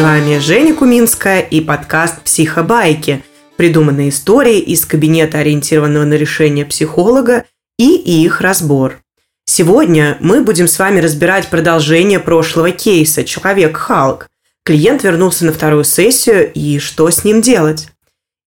[0.00, 3.22] Вами Женя Куминская и подкаст «Психобайки»,
[3.58, 7.44] придуманные истории из кабинета, ориентированного на решение психолога,
[7.78, 9.02] и их разбор.
[9.44, 14.28] Сегодня мы будем с вами разбирать продолжение прошлого кейса «Человек-Халк».
[14.64, 17.88] Клиент вернулся на вторую сессию, и что с ним делать?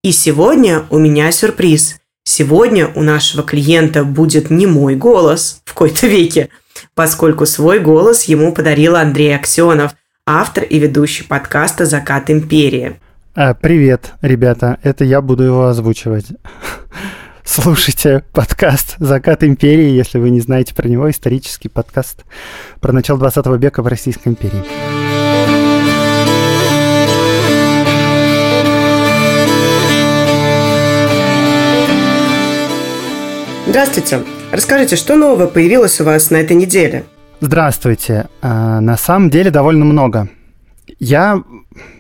[0.04, 1.98] И сегодня у меня сюрприз.
[2.24, 6.50] Сегодня у нашего клиента будет не мой голос в какой-то веке,
[6.96, 9.92] поскольку свой голос ему подарил Андрей Аксенов–
[10.26, 12.98] автор и ведущий подкаста «Закат империи».
[13.36, 16.28] А, привет, ребята, это я буду его озвучивать.
[17.44, 22.24] Слушайте подкаст «Закат империи», если вы не знаете про него, исторический подкаст
[22.80, 24.64] про начало 20 века в Российской империи.
[33.68, 34.22] Здравствуйте.
[34.52, 37.04] Расскажите, что нового появилось у вас на этой неделе?
[37.46, 38.30] Здравствуйте.
[38.42, 40.30] А, на самом деле довольно много.
[40.98, 41.44] Я,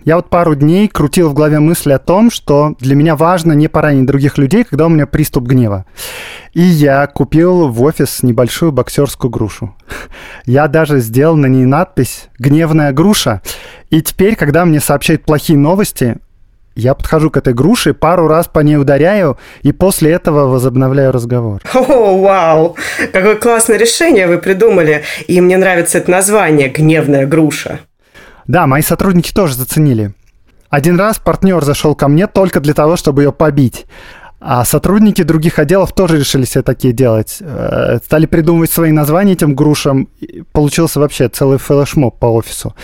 [0.05, 3.67] я вот пару дней крутил в голове мысли о том, что для меня важно не
[3.67, 5.83] поранить других людей, когда у меня приступ гнева.
[6.53, 9.75] И я купил в офис небольшую боксерскую грушу.
[10.45, 13.41] Я даже сделал на ней надпись «Гневная груша».
[13.89, 16.19] И теперь, когда мне сообщают плохие новости,
[16.75, 21.61] я подхожу к этой груше, пару раз по ней ударяю, и после этого возобновляю разговор.
[21.73, 22.75] О, вау!
[23.11, 25.03] Какое классное решение вы придумали.
[25.27, 27.79] И мне нравится это название «Гневная груша».
[28.47, 30.13] Да, мои сотрудники тоже заценили.
[30.69, 33.85] Один раз партнер зашел ко мне только для того, чтобы ее побить.
[34.45, 37.37] А сотрудники других отделов тоже решили себе такие делать.
[37.39, 40.09] Э, стали придумывать свои названия этим грушам.
[40.51, 42.75] Получился вообще целый флешмоб по офису.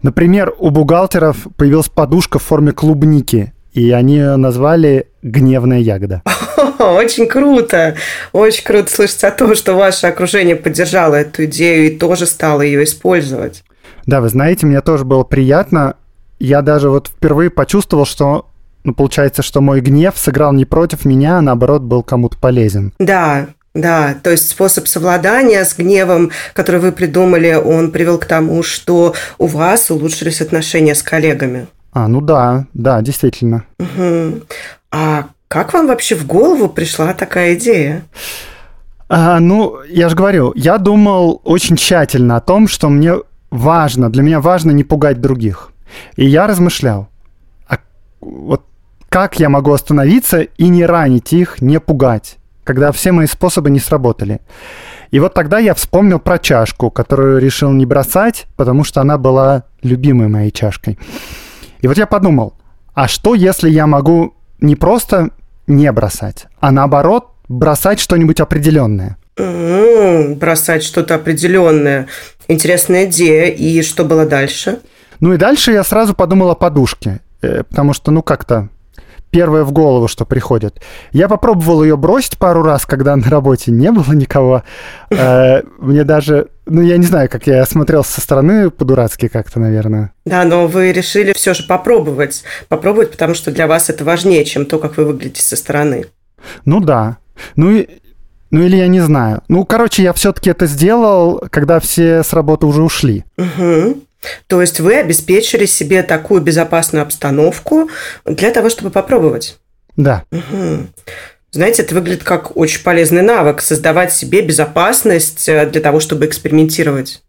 [0.00, 6.22] Например, у бухгалтеров появилась подушка в форме клубники, и они ее назвали «гневная ягода».
[6.78, 7.94] Очень круто!
[8.32, 12.84] Очень круто слышать о том, что ваше окружение поддержало эту идею и тоже стало ее
[12.84, 13.64] использовать.
[14.06, 15.96] Да, вы знаете, мне тоже было приятно.
[16.38, 18.46] Я даже вот впервые почувствовал, что
[18.84, 22.92] ну, получается, что мой гнев сыграл не против меня, а наоборот был кому-то полезен.
[22.98, 28.62] Да, да, то есть способ совладания с гневом, который вы придумали, он привел к тому,
[28.62, 31.68] что у вас улучшились отношения с коллегами.
[31.92, 33.64] А, ну да, да, действительно.
[33.78, 34.42] Угу.
[34.90, 38.02] А как вам вообще в голову пришла такая идея?
[39.08, 43.16] А, ну, я же говорю, я думал очень тщательно о том, что мне
[43.50, 45.70] важно, для меня важно не пугать других.
[46.16, 47.08] И я размышлял,
[47.66, 47.78] а
[48.20, 48.64] вот
[49.12, 52.38] как я могу остановиться и не ранить их, не пугать?
[52.64, 54.40] когда все мои способы не сработали.
[55.10, 59.64] И вот тогда я вспомнил про чашку, которую решил не бросать, потому что она была
[59.82, 60.98] любимой моей чашкой.
[61.80, 62.54] И вот я подумал,
[62.94, 65.30] а что если я могу не просто
[65.66, 69.16] не бросать, а наоборот бросать что-нибудь определенное?
[69.36, 72.06] Mm, бросать что-то определенное.
[72.48, 73.46] Интересная идея.
[73.46, 74.80] И что было дальше?
[75.20, 77.20] Ну и дальше я сразу подумал о подушке.
[77.42, 78.68] Э, потому что, ну, как-то
[79.32, 80.80] первое в голову, что приходит.
[81.10, 84.62] Я попробовал ее бросить пару раз, когда на работе не было никого.
[85.10, 90.12] Э, мне даже, ну, я не знаю, как я смотрел со стороны по-дурацки как-то, наверное.
[90.26, 92.44] Да, но вы решили все же попробовать.
[92.68, 96.06] Попробовать, потому что для вас это важнее, чем то, как вы выглядите со стороны.
[96.66, 97.16] Ну да.
[97.56, 97.88] Ну и
[98.50, 99.42] ну или я не знаю.
[99.48, 103.24] Ну, короче, я все-таки это сделал, когда все с работы уже ушли.
[103.38, 104.02] Угу.
[104.46, 107.90] То есть вы обеспечили себе такую безопасную обстановку
[108.24, 109.58] для того, чтобы попробовать.
[109.96, 110.24] Да.
[110.30, 110.86] Угу.
[111.52, 117.22] Знаете, это выглядит как очень полезный навык создавать себе безопасность э, для того, чтобы экспериментировать.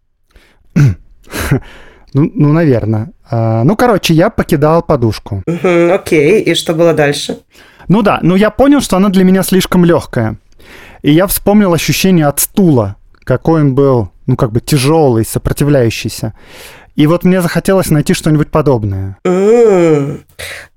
[2.15, 3.11] Ну, ну наверное.
[3.27, 5.41] А, ну, короче, я покидал подушку.
[5.91, 7.39] Окей, и что было дальше?
[7.87, 10.37] Ну да, ну я понял, что она для меня слишком легкая.
[11.01, 16.33] И я вспомнил ощущение от стула, какой он был, ну как бы тяжелый, сопротивляющийся.
[16.95, 19.17] И вот мне захотелось найти что-нибудь подобное.
[19.25, 20.21] Mm.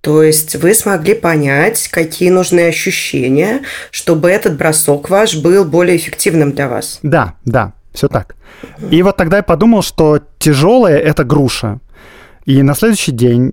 [0.01, 6.53] То есть вы смогли понять, какие нужны ощущения, чтобы этот бросок ваш был более эффективным
[6.53, 7.01] для вас.
[7.03, 8.35] Да, да, все так.
[8.91, 11.81] И вот тогда я подумал, что тяжелая это груша.
[12.47, 13.53] И на следующий день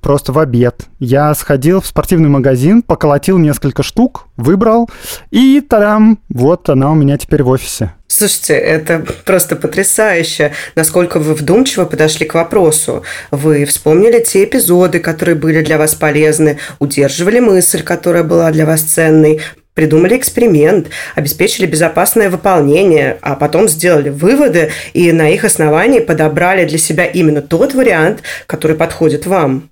[0.00, 0.86] просто в обед.
[0.98, 4.88] Я сходил в спортивный магазин, поколотил несколько штук, выбрал,
[5.30, 7.94] и там, вот она у меня теперь в офисе.
[8.20, 13.02] Слушайте, это просто потрясающе, насколько вы вдумчиво подошли к вопросу.
[13.30, 18.82] Вы вспомнили те эпизоды, которые были для вас полезны, удерживали мысль, которая была для вас
[18.82, 19.40] ценной,
[19.72, 26.76] придумали эксперимент, обеспечили безопасное выполнение, а потом сделали выводы и на их основании подобрали для
[26.76, 29.70] себя именно тот вариант, который подходит вам.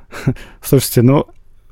[0.60, 1.24] Слушайте, ну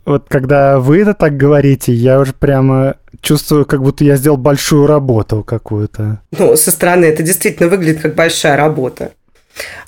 [0.05, 4.87] вот когда вы это так говорите, я уже прямо чувствую, как будто я сделал большую
[4.87, 6.21] работу какую-то.
[6.39, 9.13] Ну, со стороны это действительно выглядит как большая работа.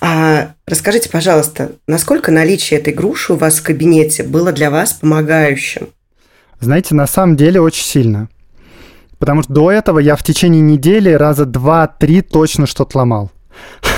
[0.01, 5.89] А расскажите, пожалуйста, насколько наличие этой груши у вас в кабинете было для вас помогающим?
[6.61, 8.29] Знаете, на самом деле очень сильно.
[9.19, 13.31] Потому что до этого я в течение недели раза два-три точно что-то ломал.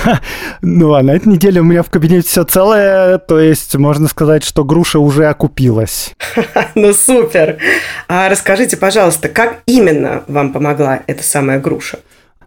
[0.61, 4.43] Ну, а на этой неделе у меня в кабинете все целое, то есть можно сказать,
[4.43, 6.13] что груша уже окупилась.
[6.75, 7.57] Ну, супер!
[8.07, 11.99] А расскажите, пожалуйста, как именно вам помогла эта самая груша?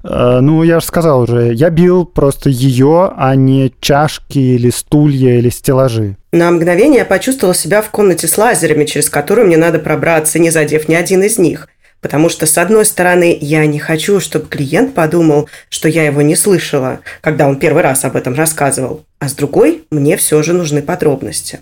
[0.05, 5.39] Э, ну, я же сказал уже, я бил просто ее, а не чашки или стулья
[5.39, 6.17] или стеллажи.
[6.33, 10.51] На мгновение я почувствовала себя в комнате с лазерами, через которую мне надо пробраться, не
[10.51, 11.69] задев ни один из них.
[12.03, 16.35] Потому что, с одной стороны, я не хочу, чтобы клиент подумал, что я его не
[16.35, 19.05] слышала, когда он первый раз об этом рассказывал.
[19.21, 21.61] А с другой, мне все же нужны подробности.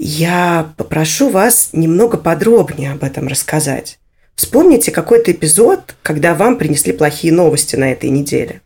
[0.00, 4.00] Я попрошу вас немного подробнее об этом рассказать.
[4.34, 8.62] Вспомните какой-то эпизод, когда вам принесли плохие новости на этой неделе.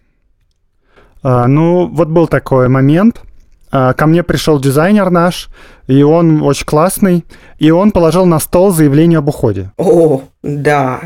[1.22, 3.20] А, ну, вот был такой момент.
[3.70, 5.48] А, ко мне пришел дизайнер наш,
[5.86, 7.24] и он очень классный,
[7.58, 9.72] и он положил на стол заявление об уходе.
[9.76, 11.00] О, да,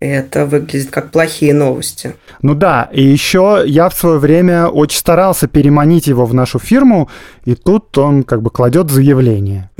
[0.00, 2.16] это выглядит как плохие новости.
[2.42, 7.08] Ну да, и еще я в свое время очень старался переманить его в нашу фирму,
[7.44, 9.70] и тут он как бы кладет заявление.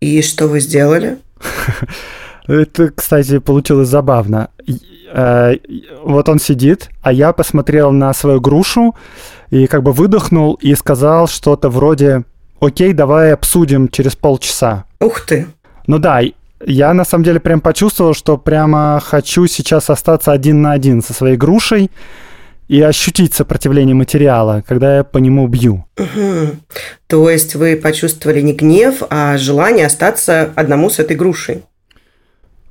[0.00, 1.18] И что вы сделали?
[2.46, 4.50] Это, кстати, получилось забавно.
[5.14, 5.56] Э,
[6.02, 8.94] вот он сидит, а я посмотрел на свою грушу
[9.50, 12.24] и как бы выдохнул и сказал что-то вроде
[12.60, 14.84] «Окей, давай обсудим через полчаса».
[15.00, 15.46] Ух ты!
[15.86, 16.22] Ну да,
[16.64, 21.12] я на самом деле прям почувствовал, что прямо хочу сейчас остаться один на один со
[21.12, 21.90] своей грушей
[22.68, 25.84] и ощутить сопротивление материала, когда я по нему бью.
[25.98, 26.56] Угу.
[27.06, 31.64] То есть вы почувствовали не гнев, а желание остаться одному с этой грушей?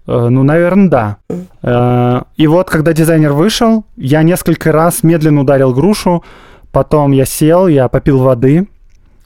[0.07, 1.17] Э, ну, наверное, да.
[1.61, 6.23] Э, и вот, когда дизайнер вышел, я несколько раз медленно ударил грушу,
[6.71, 8.67] потом я сел, я попил воды,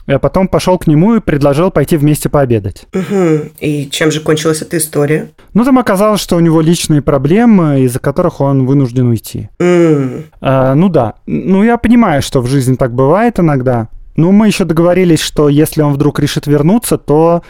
[0.08, 2.86] а потом пошел к нему и предложил пойти вместе пообедать.
[2.94, 3.52] Угу.
[3.60, 5.30] И чем же кончилась эта история?
[5.54, 9.50] Ну, там оказалось, что у него личные проблемы, из-за которых он вынужден уйти.
[9.60, 10.26] Mm.
[10.42, 11.16] А, ну да.
[11.26, 13.90] Ну, я понимаю, что в жизни так бывает иногда.
[14.16, 17.42] Но мы еще договорились, что если он вдруг решит вернуться, то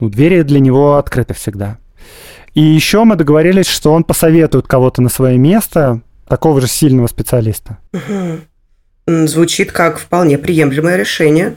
[0.00, 1.78] ну, двери для него открыты всегда.
[2.54, 7.78] И еще мы договорились, что он посоветует кого-то на свое место, такого же сильного специалиста.
[7.92, 9.26] Угу.
[9.26, 11.56] Звучит как вполне приемлемое решение.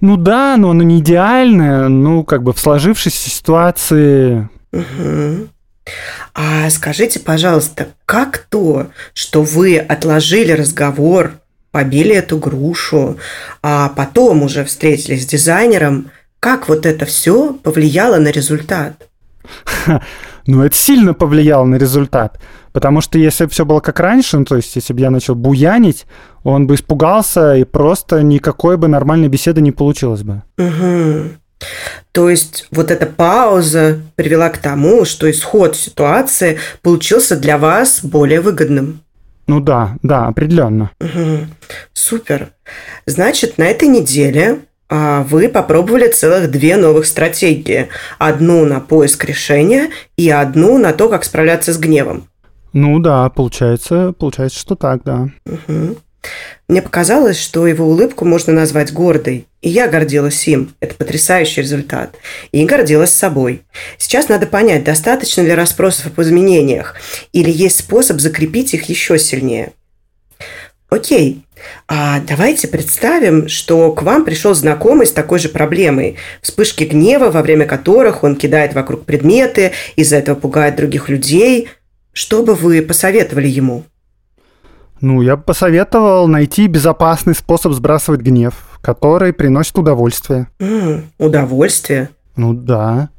[0.00, 4.48] Ну да, но оно не идеальное, ну как бы в сложившейся ситуации.
[4.72, 5.48] Угу.
[6.34, 11.32] А скажите, пожалуйста, как то, что вы отложили разговор,
[11.70, 13.18] побили эту грушу,
[13.62, 16.10] а потом уже встретились с дизайнером,
[16.40, 19.05] как вот это все повлияло на результат?
[20.48, 22.40] Ну, это сильно повлияло на результат.
[22.72, 25.34] Потому что если бы все было как раньше, ну, то есть если бы я начал
[25.34, 26.06] буянить,
[26.44, 30.42] он бы испугался, и просто никакой бы нормальной беседы не получилось бы.
[30.56, 31.30] Угу.
[32.12, 38.40] То есть вот эта пауза привела к тому, что исход ситуации получился для вас более
[38.40, 39.00] выгодным.
[39.46, 40.90] Ну да, да, определенно.
[41.00, 41.46] Угу.
[41.92, 42.50] Супер.
[43.06, 47.88] Значит, на этой неделе вы попробовали целых две новых стратегии.
[48.18, 52.28] Одну на поиск решения и одну на то, как справляться с гневом.
[52.72, 55.28] Ну да, получается, получается, что так, да.
[55.46, 55.96] Угу.
[56.68, 59.46] Мне показалось, что его улыбку можно назвать гордой.
[59.62, 60.74] И я гордилась им.
[60.80, 62.16] Это потрясающий результат.
[62.52, 63.62] И гордилась собой.
[63.98, 66.96] Сейчас надо понять, достаточно ли расспросов об изменениях,
[67.32, 69.72] или есть способ закрепить их еще сильнее.
[70.88, 71.44] Окей,
[71.88, 76.16] а давайте представим, что к вам пришел знакомый с такой же проблемой.
[76.42, 81.68] Вспышки гнева, во время которых он кидает вокруг предметы, из-за этого пугает других людей.
[82.12, 83.84] Что бы вы посоветовали ему?
[85.00, 90.48] Ну, я бы посоветовал найти безопасный способ сбрасывать гнев, который приносит удовольствие.
[90.58, 92.10] Mm, удовольствие?
[92.36, 93.10] Ну да.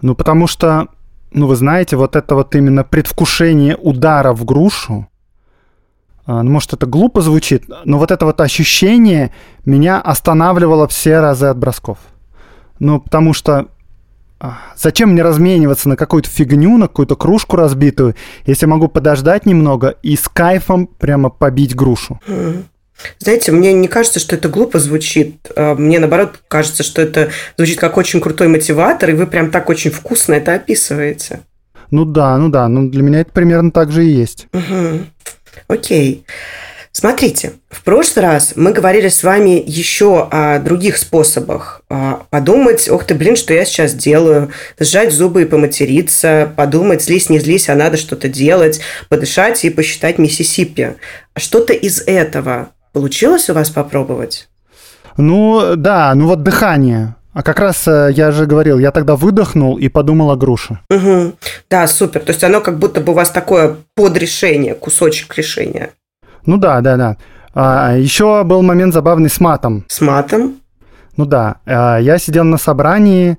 [0.00, 0.88] Ну, потому что,
[1.32, 5.08] ну, вы знаете, вот это вот именно предвкушение удара в грушу,
[6.26, 9.32] может, это глупо звучит, но вот это вот ощущение
[9.64, 11.98] меня останавливало все разы от бросков.
[12.78, 13.68] Ну, потому что
[14.44, 19.94] а, зачем мне размениваться на какую-то фигню, на какую-то кружку разбитую, если могу подождать немного
[20.02, 22.20] и с кайфом прямо побить грушу?
[23.18, 25.48] Знаете, мне не кажется, что это глупо звучит.
[25.54, 29.68] А, мне, наоборот, кажется, что это звучит как очень крутой мотиватор, и вы прям так
[29.68, 31.40] очень вкусно это описываете.
[31.92, 34.48] Ну да, ну да, ну для меня это примерно так же и есть.
[34.52, 35.04] Угу.
[35.68, 36.24] Окей.
[36.94, 41.80] Смотрите, в прошлый раз мы говорили с вами еще о других способах.
[41.88, 47.30] А, подумать, ох ты, блин, что я сейчас делаю, сжать зубы и поматериться, подумать, злись,
[47.30, 50.96] не злись, а надо что-то делать, подышать и посчитать Миссисипи.
[51.34, 54.50] Что-то из этого получилось у вас попробовать?
[55.16, 57.16] Ну, да, ну вот дыхание.
[57.32, 60.80] А как раз э, я же говорил, я тогда выдохнул и подумал о груше.
[60.90, 61.32] Угу.
[61.70, 62.20] Да, супер.
[62.20, 65.90] То есть оно как будто бы у вас такое подрешение, кусочек решения.
[66.44, 67.16] Ну да, да, да.
[67.54, 69.84] А, еще был момент забавный с матом.
[69.88, 70.56] С матом?
[71.16, 71.56] Ну да.
[71.64, 73.38] А, я сидел на собрании,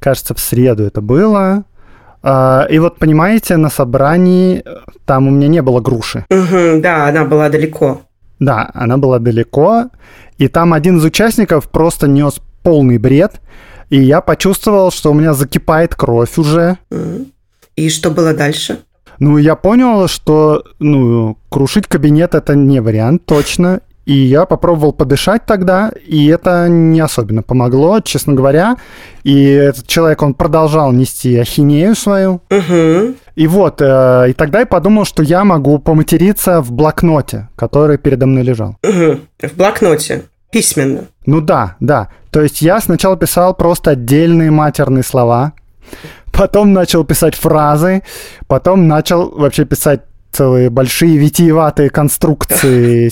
[0.00, 1.64] кажется, в среду это было.
[2.22, 6.26] А, и вот, понимаете, на собрании э, там у меня не было груши.
[6.30, 8.02] Угу, да, она была далеко.
[8.40, 9.84] Да, она была далеко.
[10.38, 13.40] И там один из участников просто нес полный бред.
[13.90, 16.78] И я почувствовал, что у меня закипает кровь уже.
[17.76, 18.80] И что было дальше?
[19.18, 23.80] Ну, я понял, что, ну, крушить кабинет это не вариант, точно.
[24.06, 28.76] И я попробовал подышать тогда, и это не особенно помогло, честно говоря.
[29.24, 32.40] И этот человек, он продолжал нести ахинею свою.
[32.50, 33.14] Угу.
[33.36, 38.26] И вот, э, и тогда я подумал, что я могу поматериться в блокноте, который передо
[38.26, 38.76] мной лежал.
[38.82, 39.20] Угу.
[39.48, 40.22] В блокноте.
[40.50, 41.06] Письменно.
[41.26, 42.08] Ну да, да.
[42.30, 45.52] То есть я сначала писал просто отдельные матерные слова,
[46.32, 48.02] потом начал писать фразы,
[48.46, 50.02] потом начал вообще писать
[50.32, 53.10] целые большие витиеватые конструкции.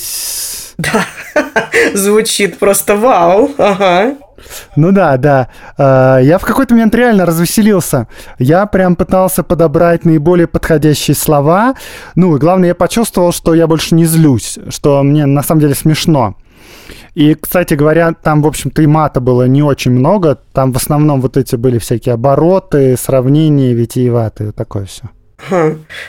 [0.78, 1.04] Да,
[1.95, 4.14] звучит просто вау, ага.
[4.76, 5.49] Ну да, да.
[5.76, 8.07] Э, я в какой-то момент реально развеселился.
[8.38, 11.75] Я прям пытался подобрать наиболее подходящие слова.
[12.14, 15.75] Ну и главное, я почувствовал, что я больше не злюсь, что мне на самом деле
[15.75, 16.37] смешно.
[17.18, 20.38] И, кстати говоря, там, в общем-то, и мата было не очень много.
[20.52, 25.10] Там в основном вот эти были всякие обороты, сравнения, витиеватые, такое все.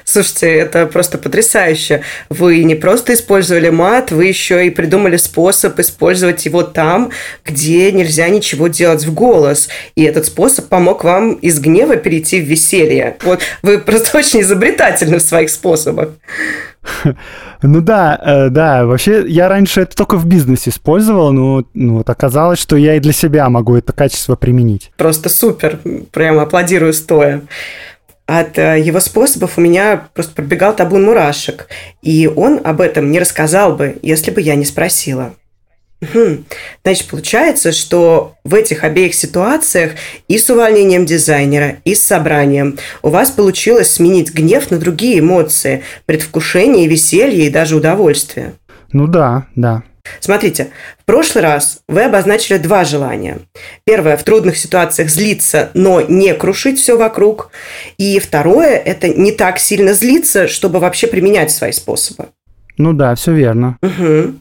[0.05, 2.03] Слушайте, это просто потрясающе.
[2.29, 7.09] Вы не просто использовали мат, вы еще и придумали способ использовать его там,
[7.43, 9.67] где нельзя ничего делать в голос.
[9.95, 13.17] И этот способ помог вам из гнева перейти в веселье.
[13.23, 16.09] Вот вы просто очень изобретательны в своих способах.
[17.61, 22.09] Ну да, э, да, вообще я раньше это только в бизнесе использовал, но ну, вот
[22.09, 24.91] оказалось, что я и для себя могу это качество применить.
[24.97, 25.79] Просто супер,
[26.11, 27.41] прямо аплодирую стоя
[28.29, 31.67] от э, его способов у меня просто пробегал табун мурашек.
[32.03, 35.33] И он об этом не рассказал бы, если бы я не спросила.
[36.83, 39.93] Значит, получается, что в этих обеих ситуациях
[40.27, 45.83] и с увольнением дизайнера, и с собранием у вас получилось сменить гнев на другие эмоции,
[46.05, 48.53] предвкушение, веселье и даже удовольствие.
[48.91, 49.83] Ну да, да.
[50.19, 53.39] Смотрите, в прошлый раз вы обозначили два желания.
[53.83, 57.51] Первое– в трудных ситуациях злиться, но не крушить все вокруг.
[57.97, 62.29] И второе– это не так сильно злиться, чтобы вообще применять свои способы.
[62.79, 63.77] Ну да, все верно.
[63.81, 64.35] Угу.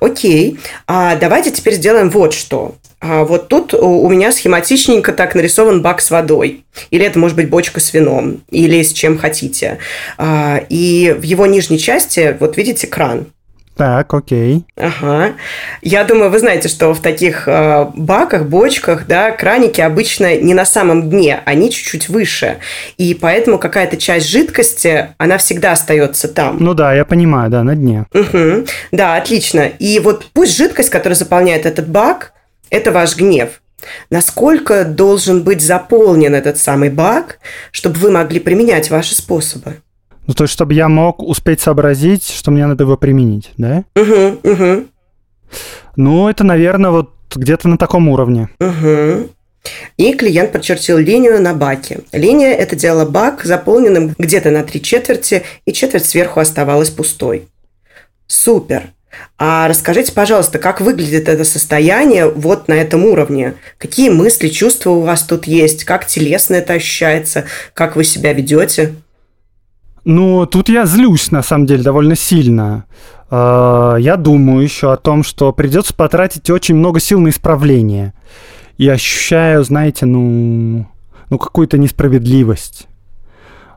[0.00, 0.58] Окей.
[0.86, 2.74] А давайте теперь сделаем вот что.
[3.00, 6.64] А вот тут у меня схематичненько так нарисован бак с водой.
[6.90, 9.78] Или это может быть бочка с вином, или с чем хотите.
[10.18, 13.26] А, и в его нижней части, вот видите, кран.
[13.78, 14.64] Так, окей.
[14.76, 15.34] Ага.
[15.82, 20.64] Я думаю, вы знаете, что в таких э, баках, бочках, да, краники обычно не на
[20.64, 22.56] самом дне, они чуть-чуть выше.
[22.96, 26.56] И поэтому какая-то часть жидкости, она всегда остается там.
[26.58, 28.06] Ну да, я понимаю, да, на дне.
[28.12, 28.66] Угу.
[28.90, 29.70] Да, отлично.
[29.78, 32.32] И вот пусть жидкость, которая заполняет этот бак,
[32.70, 33.60] это ваш гнев.
[34.10, 37.38] Насколько должен быть заполнен этот самый бак,
[37.70, 39.76] чтобы вы могли применять ваши способы?
[40.28, 43.84] Ну, то есть, чтобы я мог успеть сообразить, что мне надо его применить, да?
[43.96, 44.86] Угу, угу.
[45.96, 48.50] Ну, это, наверное, вот где-то на таком уровне.
[48.60, 49.30] Угу.
[49.96, 52.00] И клиент прочертил линию на баке.
[52.12, 57.48] Линия это делала бак заполненным где-то на три четверти, и четверть сверху оставалась пустой.
[58.26, 58.90] Супер!
[59.38, 63.54] А расскажите, пожалуйста, как выглядит это состояние вот на этом уровне?
[63.78, 65.84] Какие мысли, чувства у вас тут есть?
[65.84, 67.44] Как телесно это ощущается?
[67.72, 68.94] Как вы себя ведете?
[70.10, 72.86] Ну, тут я злюсь, на самом деле, довольно сильно.
[73.28, 78.14] А, я думаю еще о том, что придется потратить очень много сил на исправление.
[78.78, 80.86] И ощущаю, знаете, ну,
[81.28, 82.88] ну какую-то несправедливость.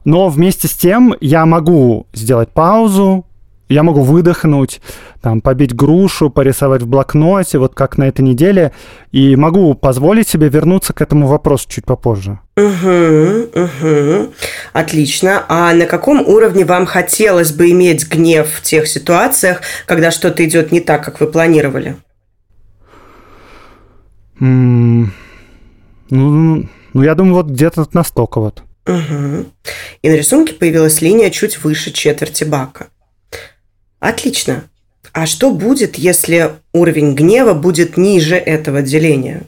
[0.05, 3.25] Но вместе с тем я могу сделать паузу,
[3.71, 4.81] я могу выдохнуть,
[5.21, 8.73] там, побить грушу, порисовать в блокноте, вот как на этой неделе,
[9.11, 12.39] и могу позволить себе вернуться к этому вопросу чуть попозже.
[12.57, 14.33] Угу, угу.
[14.73, 15.45] Отлично.
[15.47, 20.71] А на каком уровне вам хотелось бы иметь гнев в тех ситуациях, когда что-то идет
[20.71, 21.95] не так, как вы планировали?
[24.39, 25.07] ну,
[26.09, 28.63] ну, я думаю, вот где-то настолько вот.
[28.87, 29.45] Угу.
[30.01, 32.87] И на рисунке появилась линия чуть выше четверти бака.
[34.01, 34.63] Отлично.
[35.13, 39.43] А что будет, если уровень гнева будет ниже этого деления?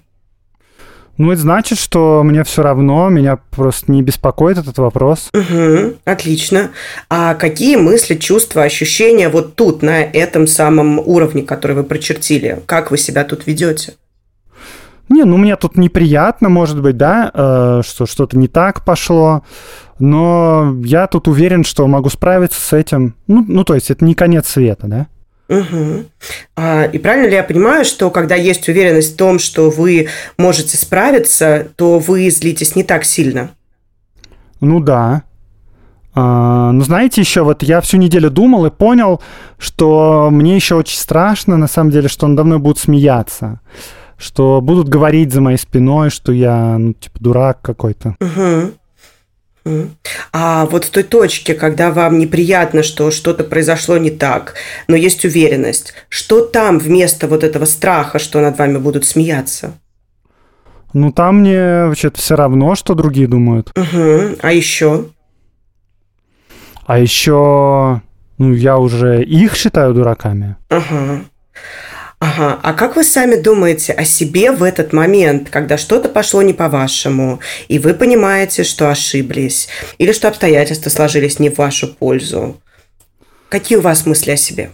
[1.17, 5.29] Ну, это значит, что мне все равно, меня просто не беспокоит этот вопрос.
[5.33, 6.72] Угу, отлично.
[7.10, 12.62] А какие мысли, чувства, ощущения вот тут, на этом самом уровне, который вы прочертили?
[12.65, 13.93] Как вы себя тут ведете?
[15.10, 19.43] Не, ну мне тут неприятно, может быть, да, э, что что-то не так пошло,
[20.00, 23.15] но я тут уверен, что могу справиться с этим.
[23.27, 25.07] Ну, ну то есть это не конец света, да?
[25.50, 26.05] Угу.
[26.55, 30.07] А, и правильно ли я понимаю, что когда есть уверенность в том, что вы
[30.38, 33.51] можете справиться, то вы злитесь не так сильно?
[34.62, 35.24] Ну да.
[36.15, 39.22] А, ну знаете, еще вот я всю неделю думал и понял,
[39.57, 43.60] что мне еще очень страшно, на самом деле, что он давно будет смеяться
[44.24, 48.15] что будут говорить за моей спиной, что я, ну, типа, дурак какой-то.
[48.22, 48.72] Угу.
[50.32, 54.56] А вот в той точке, когда вам неприятно, что что-то произошло не так,
[54.88, 59.74] но есть уверенность, что там вместо вот этого страха, что над вами будут смеяться?
[60.94, 63.72] Ну, там мне вообще-то все равно, что другие думают.
[63.75, 64.38] Угу.
[64.42, 65.06] А еще?
[66.86, 68.01] А еще,
[68.38, 70.56] ну, я уже их считаю дураками.
[70.70, 71.24] Ага.
[72.24, 76.53] Ага, а как вы сами думаете о себе в этот момент, когда что-то пошло не
[76.53, 82.62] по-вашему, и вы понимаете, что ошиблись, или что обстоятельства сложились не в вашу пользу?
[83.50, 84.72] Какие у вас мысли о себе?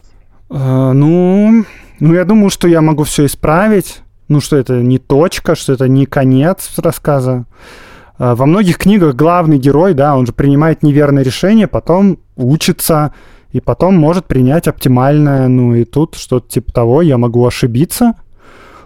[0.52, 1.66] А, ну,
[2.00, 4.02] ну, я думаю, что я могу все исправить.
[4.28, 7.46] Ну, что это не точка, что это не конец рассказа.
[8.20, 13.12] А, во многих книгах главный герой, да, он же принимает неверное решение, потом учится,
[13.52, 18.16] и потом может принять оптимальное, ну и тут что-то типа того, я могу ошибиться,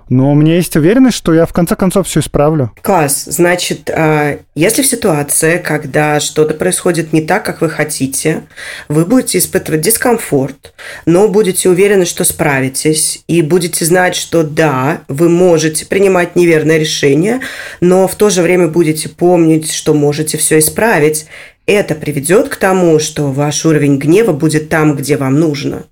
[0.10, 2.72] но у меня есть уверенность, что я в конце концов все исправлю.
[2.82, 3.24] Класс.
[3.25, 8.43] Значит, а, если в ситуации, когда что-то происходит не так, как вы хотите,
[8.89, 10.74] вы будете испытывать дискомфорт,
[11.06, 17.39] но будете уверены, что справитесь, и будете знать, что да, вы можете принимать неверное решение,
[17.80, 21.26] но в то же время будете помнить, что можете все исправить,
[21.65, 25.84] это приведет к тому, что ваш уровень гнева будет там, где вам нужно.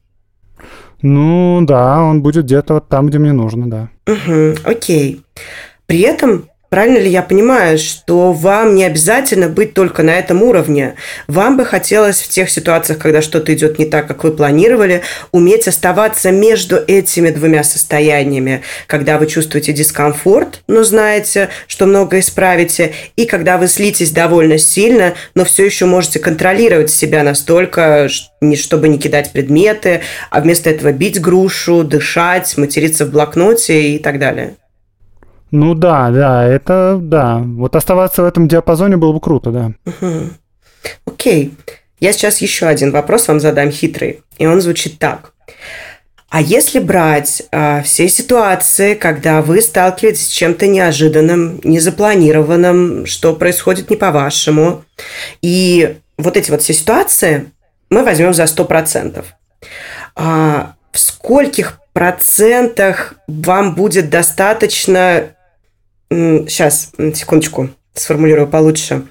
[1.01, 3.89] Ну да, он будет где-то вот там, где мне нужно, да.
[4.07, 5.23] Угу, окей.
[5.87, 10.95] При этом Правильно ли я понимаю, что вам не обязательно быть только на этом уровне?
[11.27, 15.01] Вам бы хотелось в тех ситуациях, когда что-то идет не так, как вы планировали,
[15.33, 22.93] уметь оставаться между этими двумя состояниями, когда вы чувствуете дискомфорт, но знаете, что много исправите,
[23.17, 28.07] и когда вы слитесь довольно сильно, но все еще можете контролировать себя настолько,
[28.55, 34.19] чтобы не кидать предметы, а вместо этого бить грушу, дышать, материться в блокноте и так
[34.19, 34.55] далее.
[35.51, 37.41] Ну да, да, это да.
[37.43, 39.71] Вот оставаться в этом диапазоне было бы круто, да.
[41.05, 41.53] Окей.
[41.99, 44.21] Я сейчас еще один вопрос вам задам хитрый.
[44.37, 45.33] И он звучит так.
[46.29, 53.89] А если брать э, все ситуации, когда вы сталкиваетесь с чем-то неожиданным, незапланированным, что происходит
[53.89, 54.85] не по-вашему,
[55.41, 57.51] и вот эти вот все ситуации
[57.89, 59.25] мы возьмем за 100%.
[60.15, 65.35] А в скольких процентах вам будет достаточно
[66.11, 69.03] Сейчас, секундочку, сформулирую получше.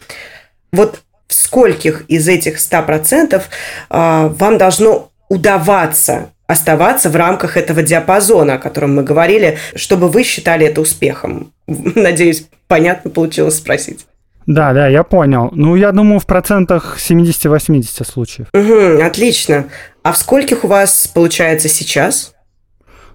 [0.72, 3.40] Вот в скольких из этих 100%
[3.88, 10.24] а, вам должно удаваться оставаться в рамках этого диапазона, о котором мы говорили, чтобы вы
[10.24, 11.52] считали это успехом.
[11.66, 14.06] Надеюсь, понятно получилось спросить.
[14.46, 15.50] Да, да, я понял.
[15.52, 18.48] Ну, я думаю, в процентах 70-80 случаев.
[18.52, 19.66] Угу, отлично.
[20.02, 22.34] А в скольких у вас получается сейчас?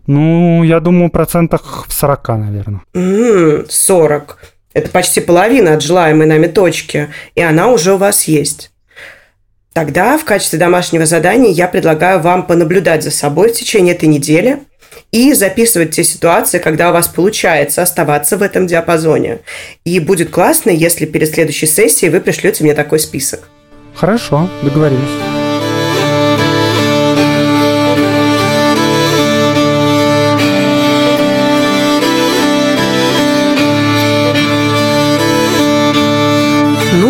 [0.07, 2.81] Ну, я думаю, процентах в 40, наверное.
[2.93, 4.37] Mm, 40.
[4.73, 8.71] Это почти половина от желаемой нами точки, и она уже у вас есть.
[9.73, 14.59] Тогда в качестве домашнего задания я предлагаю вам понаблюдать за собой в течение этой недели
[15.11, 19.39] и записывать те ситуации, когда у вас получается оставаться в этом диапазоне.
[19.83, 23.49] И будет классно, если перед следующей сессией вы пришлете мне такой список.
[23.93, 25.44] Хорошо, договорились.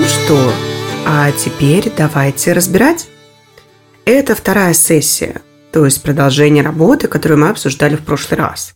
[0.07, 0.53] Что?
[1.05, 3.07] А теперь давайте разбирать.
[4.05, 5.41] Это вторая сессия,
[5.71, 8.73] то есть продолжение работы, которую мы обсуждали в прошлый раз.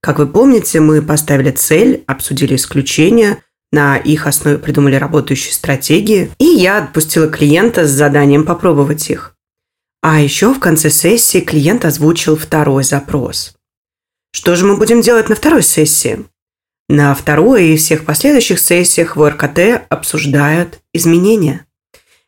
[0.00, 6.44] Как вы помните, мы поставили цель, обсудили исключения, на их основе придумали работающие стратегии, и
[6.44, 9.34] я отпустила клиента с заданием попробовать их.
[10.02, 13.54] А еще в конце сессии клиент озвучил второй запрос.
[14.32, 16.26] Что же мы будем делать на второй сессии?
[16.88, 21.66] На второй и всех последующих сессиях в РКТ обсуждают изменения.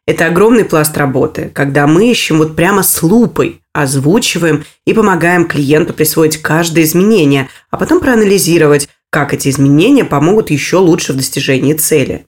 [0.07, 5.93] Это огромный пласт работы, когда мы ищем вот прямо с лупой, озвучиваем и помогаем клиенту
[5.93, 12.27] присвоить каждое изменение, а потом проанализировать, как эти изменения помогут еще лучше в достижении цели.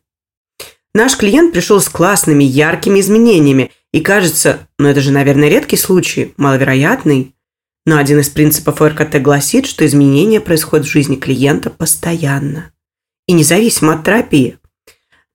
[0.92, 6.34] Наш клиент пришел с классными, яркими изменениями, и кажется, ну это же, наверное, редкий случай,
[6.36, 7.34] маловероятный.
[7.88, 12.70] Но один из принципов РКТ гласит, что изменения происходят в жизни клиента постоянно
[13.26, 14.58] и независимо от терапии.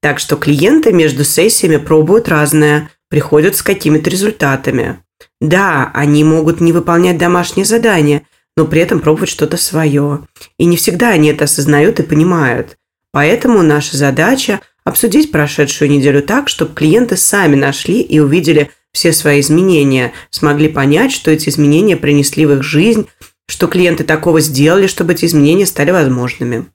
[0.04, 5.00] Так что клиенты между сессиями пробуют разное, приходят с какими-то результатами.
[5.42, 8.22] Да, они могут не выполнять домашние задания,
[8.56, 10.20] но при этом пробовать что-то свое.
[10.60, 12.78] И не всегда они это осознают и понимают.
[13.12, 19.42] Поэтому наша задача– обсудить прошедшую неделю так, чтобы клиенты сами нашли и увидели все свои
[19.42, 23.08] изменения, смогли понять, что эти изменения принесли в их жизнь,
[23.48, 26.66] что клиенты такого сделали, чтобы эти изменения стали возможными.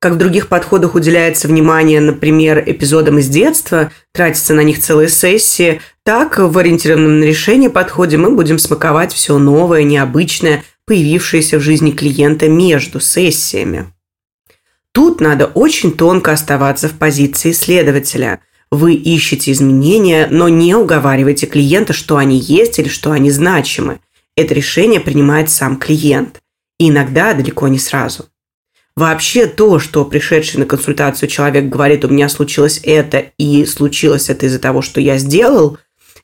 [0.00, 5.80] Как в других подходах уделяется внимание, например, эпизодам из детства, тратится на них целые сессии,
[6.04, 11.90] так в ориентированном на решение подходе мы будем смаковать все новое, необычное, появившееся в жизни
[11.90, 13.92] клиента между сессиями.
[14.92, 18.40] Тут надо очень тонко оставаться в позиции исследователя.
[18.70, 24.00] Вы ищете изменения, но не уговаривайте клиента, что они есть или что они значимы.
[24.36, 26.40] Это решение принимает сам клиент.
[26.78, 28.26] И иногда далеко не сразу.
[28.94, 34.46] Вообще то, что пришедший на консультацию человек говорит, у меня случилось это, и случилось это
[34.46, 35.78] из-за того, что я сделал,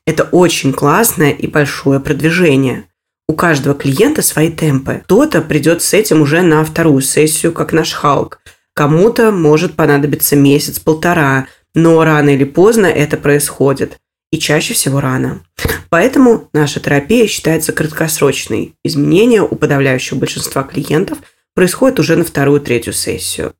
[0.05, 2.83] это очень классное и большое продвижение.
[3.27, 5.01] У каждого клиента свои темпы.
[5.05, 8.39] Кто-то придет с этим уже на вторую сессию, как наш Халк.
[8.73, 13.99] Кому-то может понадобиться месяц-полтора, но рано или поздно это происходит.
[14.31, 15.45] И чаще всего рано.
[15.89, 18.73] Поэтому наша терапия считается краткосрочной.
[18.83, 21.19] Изменения у подавляющего большинства клиентов–
[21.55, 23.55] происходит уже на вторую-третью сессию.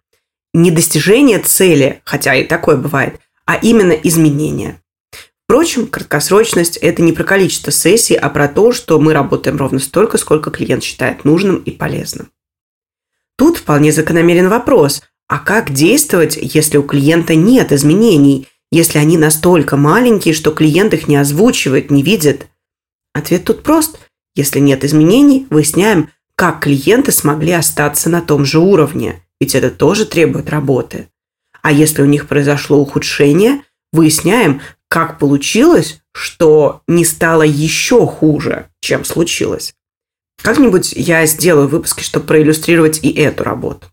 [0.53, 4.81] Не достижение цели, хотя и такое бывает, а именно изменение.
[5.45, 10.17] Впрочем, краткосрочность– это не про количество сессий, а про то, что мы работаем ровно столько,
[10.17, 12.31] сколько клиент считает нужным и полезным.
[13.37, 19.77] Тут вполне закономерен вопрос, а как действовать, если у клиента нет изменений, если они настолько
[19.77, 22.47] маленькие, что клиент их не озвучивает, не видит?
[23.13, 23.99] Ответ тут прост.
[24.35, 30.05] Если нет изменений, выясняем, как клиенты смогли остаться на том же уровне, ведь это тоже
[30.05, 31.07] требует работы.
[31.61, 33.61] А если у них произошло ухудшение,
[33.93, 39.73] выясняем, как получилось, что не стало еще хуже, чем случилось.
[40.41, 43.87] Как-нибудь я сделаю выпуски, чтобы проиллюстрировать и эту работу.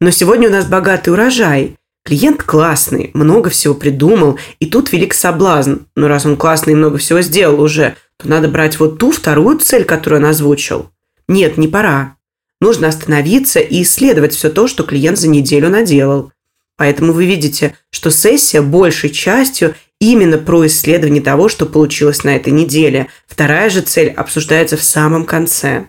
[0.00, 1.76] Но сегодня у нас богатый урожай.
[2.04, 5.78] Клиент классный, много всего придумал, и тут велик соблазн.
[5.96, 9.58] Но раз он классный и много всего сделал уже, то надо брать вот ту вторую
[9.58, 10.90] цель, которую он озвучил,
[11.28, 12.16] нет, не пора.
[12.60, 16.32] Нужно остановиться и исследовать все то, что клиент за неделю наделал.
[16.76, 22.52] Поэтому вы видите, что сессия большей частью именно про исследование того, что получилось на этой
[22.52, 23.08] неделе.
[23.26, 25.88] Вторая же цель обсуждается в самом конце.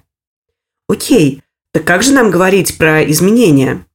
[0.90, 1.44] Окей,
[1.74, 3.86] так как же нам говорить про изменения?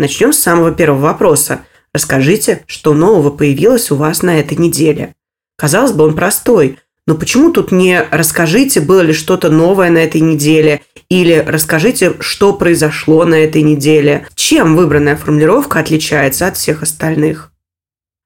[0.00, 1.66] Начнем с самого первого вопроса.
[1.92, 5.14] Расскажите, что нового появилось у вас на этой неделе.
[5.58, 10.22] Казалось бы, он простой, но почему тут не расскажите, было ли что-то новое на этой
[10.22, 14.26] неделе, или расскажите, что произошло на этой неделе?
[14.36, 17.52] Чем выбранная формулировка отличается от всех остальных?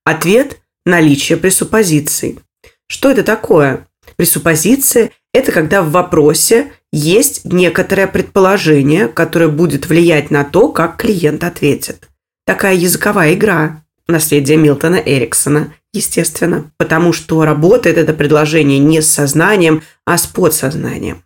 [0.04, 2.38] Ответ– наличие пресуппозиций.
[2.86, 3.88] Что это такое?
[4.14, 11.42] Пресуппозиция– это когда в вопросе есть некоторое предположение, которое будет влиять на то, как клиент
[11.42, 12.08] ответит.
[12.46, 13.82] Такая языковая игра.
[14.06, 16.70] Наследие Милтона Эриксона, естественно.
[16.76, 21.24] Потому что работает это предложение не с сознанием, а с подсознанием.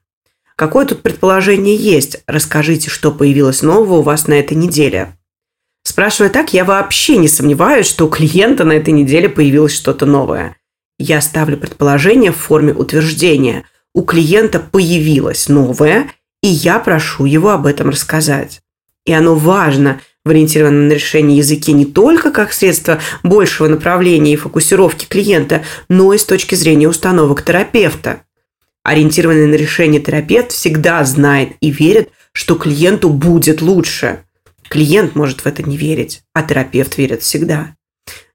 [0.57, 2.23] Какое тут предположение есть?
[2.27, 5.13] Расскажите, что появилось нового у вас на этой неделе.
[5.83, 10.57] Спрашивая так, я вообще не сомневаюсь, что у клиента на этой неделе появилось что-то новое.
[10.99, 13.65] Я ставлю предположение в форме утверждения.
[13.99, 18.61] У клиента появилось новое, и я прошу его об этом рассказать.
[19.05, 24.37] И оно важно в ориентированном на решение языке не только как средство большего направления и
[24.37, 28.23] фокусировки клиента, но и с точки зрения установок терапевта.
[28.85, 34.21] Ориентированный на решение терапевт всегда знает и верит, что клиенту будет лучше.
[34.69, 37.75] Клиент может в это не верить, а терапевт верит всегда.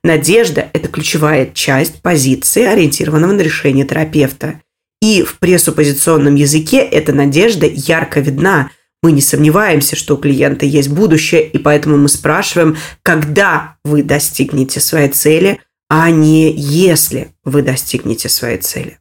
[0.03, 4.59] Надежда– это ключевая часть позиции, ориентированного на решение терапевта.
[5.03, 8.71] И в пресуппозиционном языке эта надежда ярко видна.
[9.01, 14.79] Мы не сомневаемся, что у клиента есть будущее, и поэтому мы спрашиваем, когда вы достигнете
[14.79, 18.97] своей цели, а не если вы достигнете своей цели.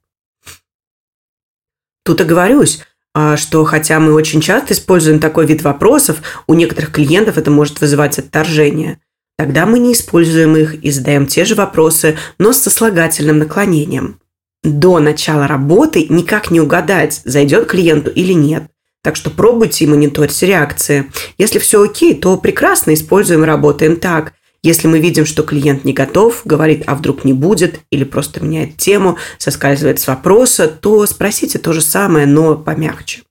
[2.05, 2.81] Тут оговорюсь,
[3.15, 6.17] а, что хотя мы очень часто используем такой вид вопросов,
[6.49, 9.01] у некоторых клиентов это может вызывать отторжение.
[9.39, 14.19] Тогда мы не используем их и задаем те же вопросы, но с сослагательным наклонением.
[14.63, 18.65] До начала работы никак не угадать, зайдет клиенту или нет.
[19.03, 21.11] Так что пробуйте и мониторьте реакции.
[21.37, 24.35] Если все окей, то прекрасно используем и работаем так.
[24.63, 28.77] Если мы видим, что клиент не готов, говорит, а вдруг не будет, или просто меняет
[28.77, 33.23] тему, соскальзывает с вопроса, то спросите то же самое, но помягче.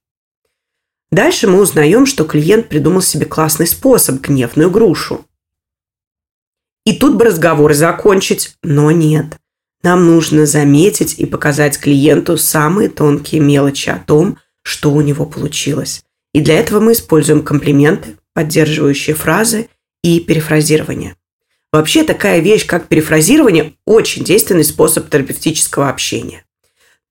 [1.09, 5.25] Дальше мы узнаем, что клиент придумал себе классный способ– гневную грушу.
[6.85, 9.37] И тут бы разговор закончить, но нет.
[9.83, 16.03] Нам нужно заметить и показать клиенту самые тонкие мелочи о том, что у него получилось.
[16.33, 19.69] И для этого мы используем комплименты, поддерживающие фразы
[20.03, 21.15] и перефразирование.
[21.71, 26.43] Вообще такая вещь, как перефразирование, очень действенный способ терапевтического общения.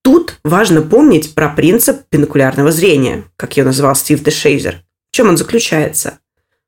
[0.03, 4.83] Тут важно помнить про принцип пинокулярного зрения, как ее называл Стив Дешейзер.
[5.11, 6.19] В чем он заключается?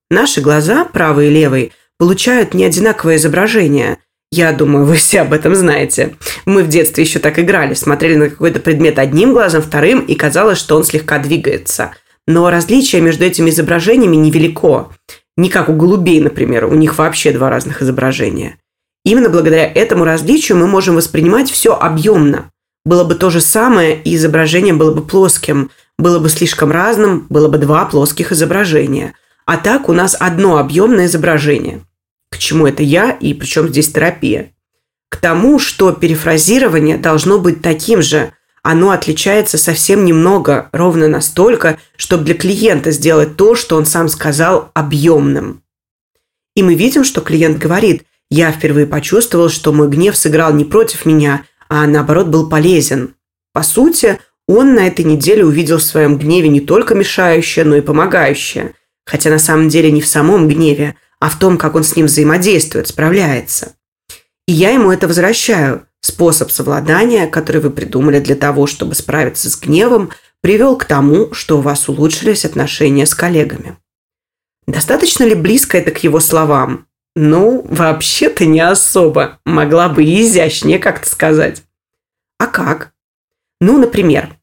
[0.10, 3.98] Наши глаза, правый и левый, получают не одинаковое изображение.
[4.36, 6.15] Я думаю, вы все об этом знаете.
[6.46, 10.58] Мы в детстве еще так играли, смотрели на какой-то предмет одним глазом, вторым, и казалось,
[10.58, 11.91] что он слегка двигается.
[12.26, 14.89] Но различие между этими изображениями невелико.
[15.38, 18.58] Не как у голубей, например, у них вообще два разных изображения.
[19.06, 22.50] Именно благодаря этому различию мы можем воспринимать все объемно.
[22.86, 25.69] Было бы то же самое, и изображение было бы плоским.
[26.00, 29.13] Было бы слишком разным, было бы два плоских изображения.
[29.46, 31.82] А так у нас одно объемное изображение–
[32.34, 34.54] к чему это я и причем здесь терапия?
[35.10, 38.34] К тому, что перефразирование должно быть таким же.
[38.63, 44.72] Оно отличается совсем немного, ровно настолько, чтобы для клиента сделать то, что он сам сказал,
[44.74, 45.62] объемным.
[46.56, 51.06] И мы видим, что клиент говорит, я впервые почувствовал, что мой гнев сыграл не против
[51.06, 53.13] меня, а наоборот был полезен.
[53.54, 54.17] По сути,
[54.48, 58.74] он на этой неделе увидел в своем гневе не только мешающее, но и помогающее.
[59.06, 62.08] Хотя на самом деле не в самом гневе, а в том, как он с ним
[62.08, 63.78] взаимодействует, справляется.
[64.46, 65.88] И я ему это возвращаю.
[66.02, 71.60] Способ совладания, который вы придумали для того, чтобы справиться с гневом, привел к тому, что
[71.60, 73.78] у вас улучшились отношения с коллегами.
[74.68, 76.88] Достаточно ли близко это к его словам?
[77.16, 79.40] Ну, вообще-то не особо.
[79.46, 81.64] Могла бы изящнее как-то сказать.
[82.38, 82.92] А как?
[83.62, 84.36] Ну, например,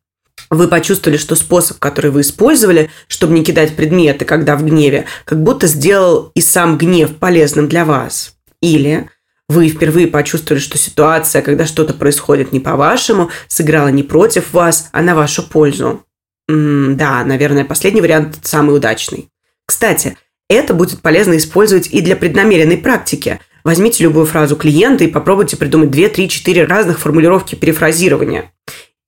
[0.50, 5.42] вы почувствовали, что способ, который вы использовали, чтобы не кидать предметы, когда в гневе, как
[5.42, 8.34] будто сделал и сам гнев полезным для вас.
[8.60, 9.08] Или
[9.48, 15.02] вы впервые почувствовали, что ситуация, когда что-то происходит не по-вашему, сыграла не против вас, а
[15.02, 16.04] на вашу пользу.
[16.48, 19.28] М да, наверное, последний вариант самый удачный.
[19.66, 20.16] Кстати,
[20.48, 23.38] это будет полезно использовать и для преднамеренной практики.
[23.62, 28.50] Возьмите любую фразу клиента и попробуйте придумать 2, 3, 4 разных формулировки перефразирования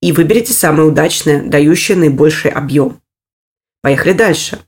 [0.02, 3.00] и выберите самое удачное, дающее наибольший объем.
[3.80, 4.58] Поехали дальше.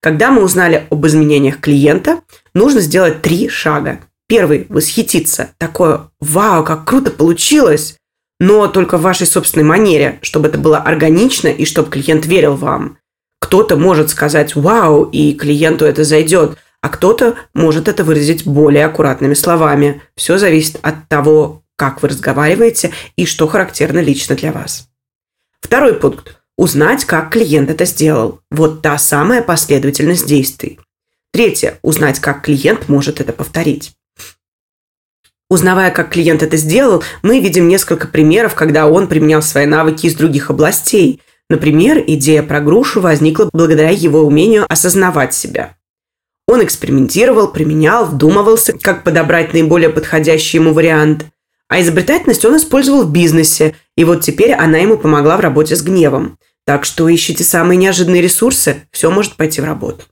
[0.00, 2.20] Когда мы узнали об изменениях клиента,
[2.52, 4.00] нужно сделать три шага.
[4.28, 5.50] Первый– восхититься.
[5.58, 7.96] Такое «Вау, как круто получилось!»
[8.40, 12.98] Но только в вашей собственной манере, чтобы это было органично и чтобы клиент верил вам.
[13.40, 19.34] Кто-то может сказать «Вау!» и клиенту это зайдет, а кто-то может это выразить более аккуратными
[19.34, 20.02] словами.
[20.16, 24.88] Все зависит от того, как вы разговариваете и что характерно лично для вас.
[25.60, 26.40] Второй пункт.
[26.56, 28.38] Узнать, как клиент это сделал.
[28.52, 30.78] Вот та самая последовательность действий.
[31.32, 31.80] Третье.
[31.82, 33.96] Узнать, как клиент может это повторить.
[35.50, 40.14] Узнавая, как клиент это сделал, мы видим несколько примеров, когда он применял свои навыки из
[40.14, 41.20] других областей.
[41.50, 45.76] Например, идея про грушу возникла благодаря его умению осознавать себя.
[46.46, 51.26] Он экспериментировал, применял, вдумывался, как подобрать наиболее подходящий ему вариант.
[51.72, 55.80] А изобретательность он использовал в бизнесе, и вот теперь она ему помогла в работе с
[55.80, 56.36] гневом.
[56.66, 60.04] Так что ищите самые неожиданные ресурсы, все может пойти в работу.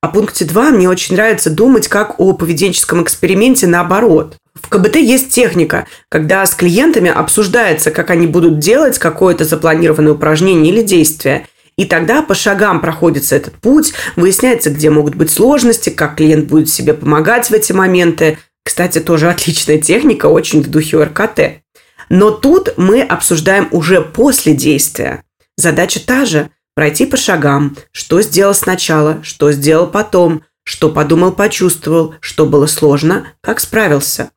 [0.00, 4.38] А пункте 2 мне очень нравится думать как о поведенческом эксперименте наоборот.
[4.54, 10.72] В КБТ есть техника, когда с клиентами обсуждается, как они будут делать какое-то запланированное упражнение
[10.72, 11.48] или действие.
[11.76, 16.70] И тогда по шагам проходится этот путь, выясняется, где могут быть сложности, как клиент будет
[16.70, 21.62] себе помогать в эти моменты, кстати, тоже отличная техника, очень в духе РКТ.
[22.08, 25.24] Но тут мы обсуждаем уже после действия.
[25.56, 32.14] Задача та же– пройти по шагам, что сделал сначала, что сделал потом, что подумал, почувствовал,
[32.20, 34.30] что было сложно, как справился.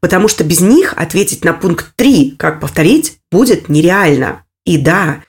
[0.00, 4.44] Потому что без них ответить на пункт 3, как повторить, будет нереально.
[4.64, 5.22] И да,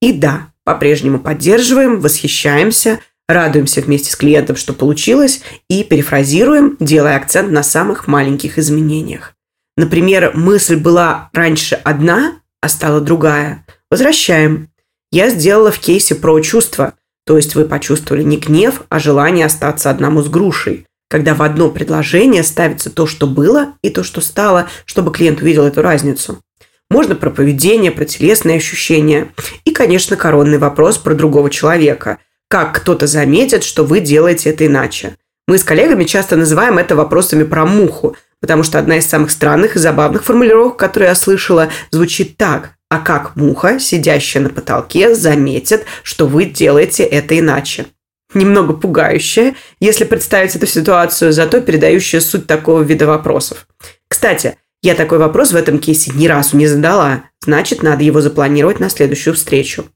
[0.00, 7.50] и да, по-прежнему поддерживаем, восхищаемся, радуемся вместе с клиентом, что получилось, и перефразируем, делая акцент
[7.50, 9.34] на самых маленьких изменениях.
[9.76, 13.64] Например, мысль была раньше одна, а стала другая.
[13.90, 14.70] Возвращаем.
[15.12, 19.90] Я сделала в кейсе про чувства, то есть вы почувствовали не гнев, а желание остаться
[19.90, 20.86] одному с грушей.
[21.10, 25.64] когда в одно предложение ставится то, что было, и то, что стало, чтобы клиент увидел
[25.64, 26.42] эту разницу.
[26.90, 29.28] Можно про поведение, про телесные ощущения.
[29.64, 32.18] И, конечно, коронный вопрос про другого человека.
[32.48, 35.16] Как кто-то заметит, что вы делаете это иначе.
[35.46, 39.76] Мы с коллегами часто называем это вопросами про муху, потому что одна из самых странных
[39.76, 42.72] и забавных формулировок, которые я слышала, звучит так.
[42.90, 47.86] А как муха, сидящая на потолке, заметит, что вы делаете это иначе?
[48.32, 53.66] Немного пугающая, если представить эту ситуацию, зато передающая суть такого вида вопросов.
[54.08, 58.80] Кстати, я такой вопрос в этом кейсе ни разу не задала, значит, надо его запланировать
[58.80, 59.86] на следующую встречу.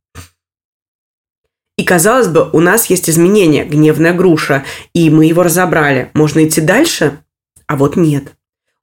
[1.76, 6.10] И казалось бы, у нас есть изменение, гневная груша, и мы его разобрали.
[6.14, 7.18] Можно идти дальше?
[7.66, 8.34] А вот нет.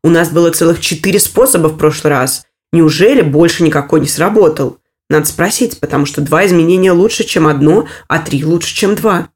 [0.04, 2.46] У нас было целых четыре способа в прошлый раз.
[2.72, 4.78] Неужели больше никакой не сработал?
[5.10, 9.30] Надо спросить, потому что два изменения лучше, чем одно, а три лучше, чем два.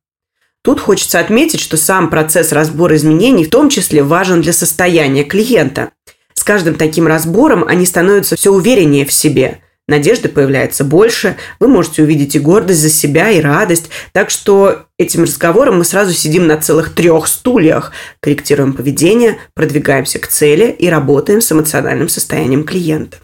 [0.64, 5.92] Тут хочется отметить, что сам процесс разбора изменений в том числе важен для состояния клиента.
[6.34, 9.63] С каждым таким разбором они становятся все увереннее в себе.
[9.88, 13.90] Надежды появляется больше, вы можете увидеть и гордость за себя, и радость.
[14.14, 17.92] Так что этим разговором мы сразу сидим на целых трех стульях,
[18.22, 23.18] корректируем поведение, продвигаемся к цели и работаем с эмоциональным состоянием клиента.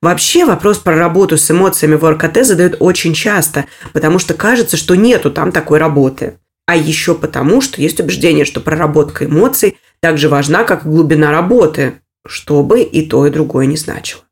[0.00, 4.94] Вообще вопрос про работу с эмоциями в РКТ задают очень часто, потому что кажется, что
[4.94, 10.28] нету там такой работы а еще потому, что есть убеждение, что проработка эмоций так же
[10.28, 14.22] важна, как глубина работы, чтобы и то, и другое не значило.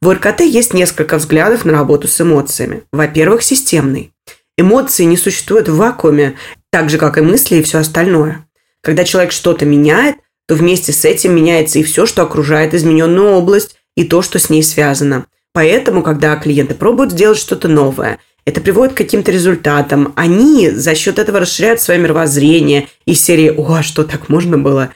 [0.00, 2.84] В РКТ есть несколько взглядов на работу с эмоциями.
[2.92, 4.12] Во-первых, системный.
[4.56, 6.36] Эмоции не существуют в вакууме,
[6.70, 8.46] так же, как и мысли и все остальное.
[8.80, 13.76] Когда человек что-то меняет, то вместе с этим меняется и все, что окружает измененную область,
[13.96, 15.26] и то, что с ней связано.
[15.52, 20.12] Поэтому, когда клиенты пробуют сделать что-то новое, это приводит к каким-то результатам.
[20.16, 24.92] Они за счет этого расширяют свое мировоззрение и серии «О, а что так можно было?»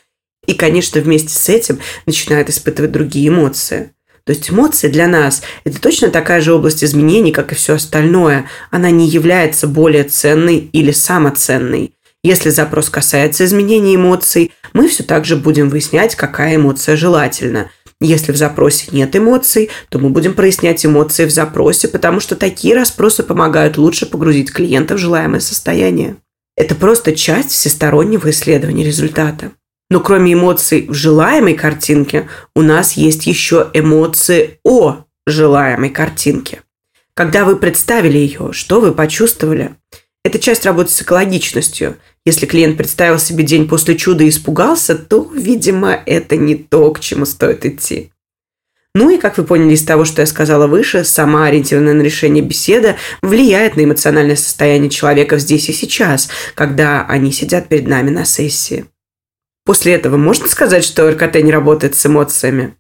[0.47, 3.93] И, конечно, вместе с этим начинают испытывать другие эмоции.
[4.24, 8.46] То есть эмоции для нас– это точно такая же область изменений, как и все остальное.
[8.70, 11.94] Она не является более ценной или самоценной.
[12.22, 17.70] Если запрос касается изменения эмоций, мы все так же будем выяснять, какая эмоция желательна–
[18.02, 22.74] если в запросе нет эмоций, то мы будем прояснять эмоции в запросе, потому что такие
[22.74, 26.16] расспросы помогают лучше погрузить клиента в желаемое состояние.
[26.56, 29.52] Это просто часть всестороннего исследования результата.
[29.92, 32.26] Но кроме эмоций в желаемой картинке,
[32.57, 36.62] у нас есть еще эмоции о желаемой картинке.
[37.12, 39.74] Когда вы представили ее, что вы почувствовали?
[40.24, 41.98] Это часть работы с экологичностью.
[42.24, 47.00] Если клиент представил себе день после чуда и испугался, то, видимо, это не то, к
[47.00, 48.12] чему стоит идти.
[48.94, 52.42] Ну и, как вы поняли из того, что я сказала выше, сама ориентированная на решение
[52.42, 58.24] беседа влияет на эмоциональное состояние человека здесь и сейчас, когда они сидят перед нами на
[58.24, 58.87] сессии.
[59.64, 62.77] После этого можно сказать, что РКТ не работает с эмоциями?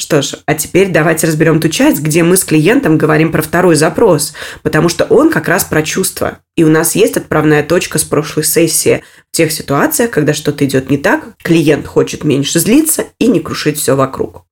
[0.00, 3.74] Что ж, а теперь давайте разберем ту часть, где мы с клиентом говорим про второй
[3.74, 6.38] запрос, потому что он как раз про чувства.
[6.56, 9.02] И у нас есть отправная точка с прошлой сессии.
[9.32, 13.78] В тех ситуациях, когда что-то идет не так, клиент хочет меньше злиться и не крушить
[13.78, 14.44] все вокруг.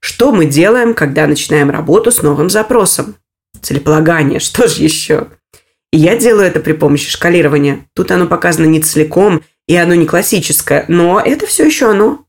[0.00, 3.16] Что мы делаем, когда начинаем работу с новым запросом?
[3.60, 5.28] Целеполагание, что же еще?
[5.92, 7.86] И я делаю это при помощи шкалирования.
[7.94, 12.24] Тут оно показано не целиком, и оно не классическое, но это все еще оно.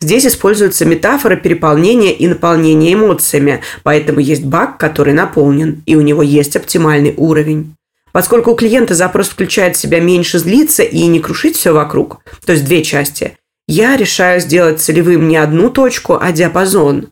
[0.00, 6.22] Здесь используется метафора переполнения и наполнения эмоциями, поэтому есть бак, который наполнен, и у него
[6.22, 7.74] есть оптимальный уровень.
[8.12, 12.52] Поскольку у клиента запрос включает в себя меньше злиться и не крушить все вокруг, то
[12.52, 13.36] есть две части,
[13.68, 17.08] я решаю сделать целевым не одну точку, а диапазон.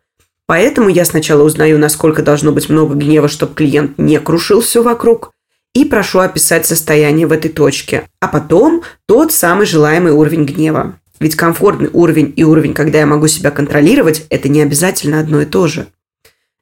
[0.46, 5.32] Поэтому я сначала узнаю, насколько должно быть много гнева, чтобы клиент не крушил все вокруг,
[5.74, 10.98] и прошу описать состояние в этой точке, а потом тот самый желаемый уровень гнева.
[11.20, 15.46] Ведь комфортный уровень и уровень, когда я могу себя контролировать, это не обязательно одно и
[15.46, 15.86] то же.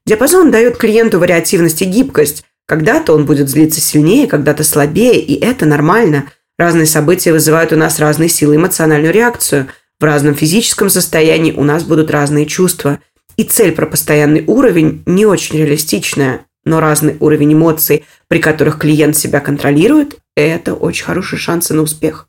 [0.07, 2.45] Диапазон дает клиенту вариативность и гибкость.
[2.67, 6.31] Когда-то он будет злиться сильнее, когда-то слабее, и это нормально.
[6.59, 9.69] Разные события вызывают у нас разные силы эмоциональную реакцию.
[9.99, 12.99] В разном физическом состоянии у нас будут разные чувства.
[13.37, 19.17] И цель про постоянный уровень не очень реалистичная, но разный уровень эмоций, при которых клиент
[19.17, 22.29] себя контролирует, это очень хорошие шансы на успех.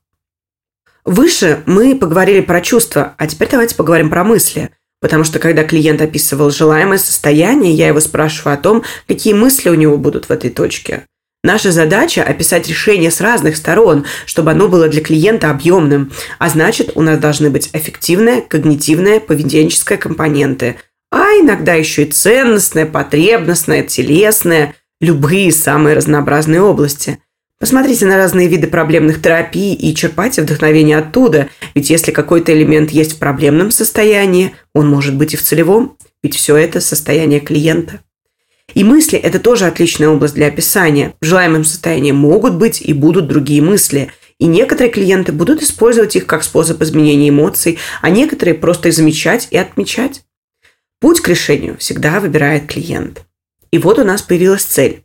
[1.05, 4.71] Выше мы поговорили про чувства, а теперь давайте поговорим про мысли.
[5.01, 9.73] Потому что когда клиент описывал желаемое состояние, я его спрашиваю о том, какие мысли у
[9.73, 11.03] него будут в этой точке.
[11.43, 16.13] Наша задача– описать решение с разных сторон, чтобы оно было для клиента объемным.
[16.39, 20.77] А значит, у нас должны быть эффективные, когнитивные, поведенческие компоненты.
[21.13, 27.19] А иногда еще и ценностные, потребностные, телесные, любые самые разнообразные области–
[27.63, 33.13] Посмотрите на разные виды проблемных терапий и черпайте вдохновение оттуда, ведь если какой-то элемент есть
[33.13, 38.01] в проблемном состоянии, он может быть и в целевом, ведь все это состояние клиента.
[38.73, 41.13] И мысли– это тоже отличная область для описания.
[41.21, 44.11] В желаемом состоянии могут быть и будут другие мысли.
[44.39, 49.57] И некоторые клиенты будут использовать их как способ изменения эмоций, а некоторые просто замечать и
[49.57, 50.23] отмечать.
[51.03, 53.25] Путь к решению всегда выбирает клиент.
[53.71, 55.03] И вот у нас появилась цель.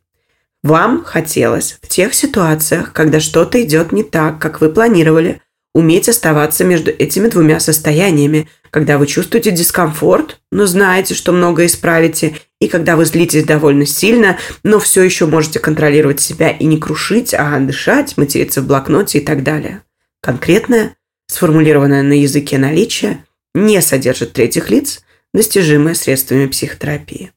[0.63, 5.43] Вам хотелось в тех ситуациях, когда что-то идет не так, как вы планировали,
[5.75, 12.37] уметь оставаться между этими двумя состояниями, когда вы чувствуете дискомфорт, но знаете, что многое исправите,
[12.61, 17.35] и когда вы злитесь довольно сильно, но все еще можете контролировать себя и не крушить,
[17.35, 19.83] а дышать, материться в блокноте и так далее.
[20.23, 20.95] Конкретное,
[21.27, 27.33] сформулированное на языке наличия, не содержит третьих лиц, достижимое средствами психотерапии.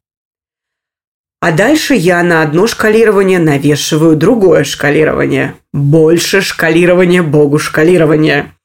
[1.42, 5.56] А дальше я на одно шкалирование навешиваю другое шкалирование.
[5.74, 8.56] Больше шкалирования, богу шкалирования.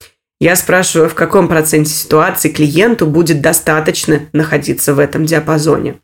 [0.41, 6.01] Я спрашиваю, в каком проценте ситуаций клиенту будет достаточно находиться в этом диапазоне.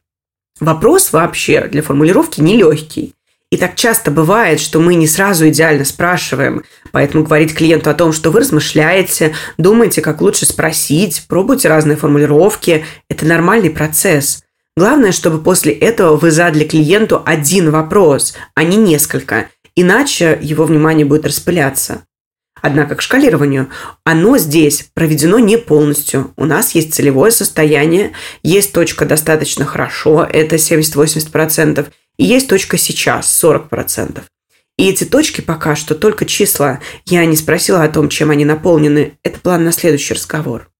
[0.60, 3.14] Вопрос вообще для формулировки нелегкий.
[3.52, 6.64] И так часто бывает, что мы не сразу идеально спрашиваем.
[6.90, 12.86] Поэтому говорить клиенту о том, что вы размышляете, думаете, как лучше спросить, пробуйте разные формулировки–
[13.10, 14.42] это нормальный процесс.
[14.74, 19.48] Главное, чтобы после этого вы задали клиенту один вопрос, а не несколько.
[19.76, 22.04] Иначе его внимание будет распыляться.
[22.62, 23.68] Однако к шкалированию
[24.04, 26.32] оно здесь проведено не полностью.
[26.36, 33.42] У нас есть целевое состояние, есть точка достаточно хорошо, это 70-80%, и есть точка сейчас,
[33.42, 34.22] 40%.
[34.78, 36.80] И эти точки пока что только числа.
[37.04, 39.18] Я не спросила о том, чем они наполнены.
[39.22, 40.70] Это план на следующий разговор.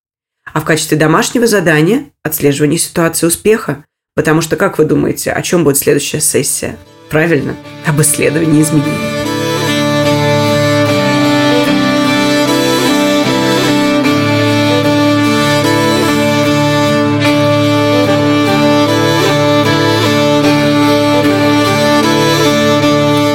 [0.52, 3.84] А в качестве домашнего задания– отслеживание ситуации успеха.
[4.14, 6.78] Потому что, как вы думаете, о чем будет следующая сессия?
[7.10, 7.56] Правильно,
[7.86, 9.21] об исследовании изменений.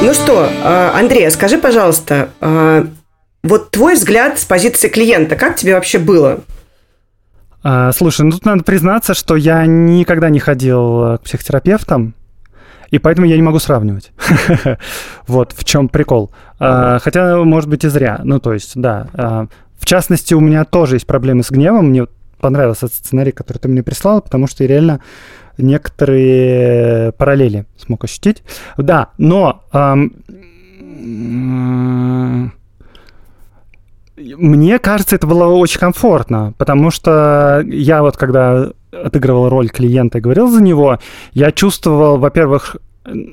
[0.08, 2.88] Ну что, а, Андрей, скажи, пожалуйста, а,
[3.44, 6.40] вот твой взгляд с позиции клиента, как тебе вообще было?
[7.62, 12.14] А, слушай, ну тут надо признаться, что я никогда не ходил к психотерапевтам,
[12.90, 14.14] и поэтому я не могу сравнивать.
[15.28, 16.32] вот в чем прикол.
[16.58, 18.22] хотя, может быть, и зря.
[18.24, 19.50] Ну, то есть, да.
[19.78, 21.90] в частности, у меня тоже есть проблемы с гневом.
[21.90, 22.08] Мне
[22.40, 25.02] понравился сценарий, который ты мне прислал, потому что я реально
[25.58, 28.44] некоторые параллели смог ощутить.
[28.78, 30.14] Да, но эм,
[34.18, 40.22] мне кажется, это было очень комфортно, потому что я вот когда отыгрывал роль клиента и
[40.22, 41.00] говорил за него,
[41.34, 42.78] я чувствовал, во-первых,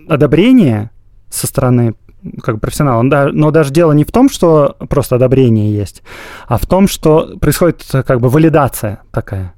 [0.09, 0.91] одобрение
[1.31, 1.95] со стороны
[2.43, 3.03] как профессионала.
[3.03, 6.03] Но даже дело не в том, что просто одобрение есть,
[6.47, 9.55] а в том, что происходит как бы валидация такая,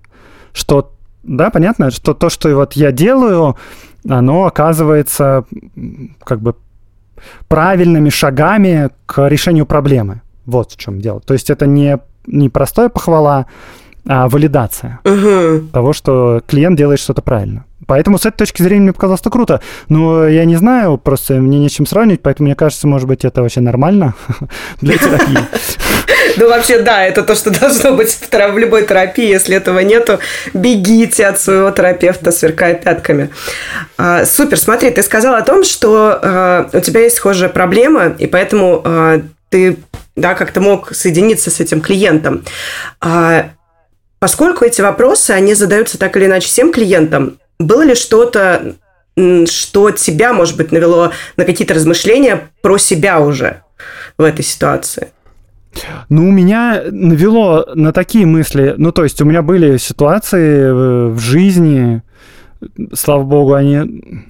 [0.52, 0.95] что
[1.26, 3.56] да, понятно, что то, что вот я делаю,
[4.08, 5.44] оно оказывается
[6.24, 6.54] как бы
[7.48, 10.22] правильными шагами к решению проблемы.
[10.44, 11.20] Вот в чем дело.
[11.20, 13.46] То есть это не, не простая похвала,
[14.06, 15.66] а валидация угу.
[15.72, 17.64] того, что клиент делает что-то правильно.
[17.86, 19.60] Поэтому с этой точки зрения мне показалось это круто.
[19.88, 23.60] Но я не знаю, просто мне нечем сравнивать, поэтому мне кажется, может быть, это вообще
[23.60, 24.14] нормально
[24.80, 25.38] для терапии.
[26.36, 29.26] Ну, вообще, да, это то, что должно быть в любой терапии.
[29.26, 30.18] Если этого нету,
[30.52, 33.30] бегите от своего терапевта, сверкая пятками.
[33.96, 38.26] А, супер, смотри, ты сказал о том, что а, у тебя есть схожая проблема, и
[38.26, 39.78] поэтому а, ты
[40.16, 42.42] да, как-то мог соединиться с этим клиентом.
[44.18, 48.74] Поскольку эти вопросы, они задаются так или иначе всем клиентам, было ли что-то,
[49.16, 53.62] что тебя, может быть, навело на какие-то размышления про себя уже
[54.18, 55.08] в этой ситуации?
[56.08, 58.74] Ну, у меня навело на такие мысли.
[58.76, 60.70] Ну, то есть у меня были ситуации
[61.12, 62.02] в жизни,
[62.94, 64.22] слава богу, они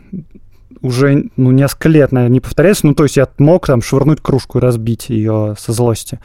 [0.82, 2.86] уже, ну, несколько лет, наверное, не повторяются.
[2.86, 6.20] Ну, то есть я мог там швырнуть кружку и разбить ее со злости,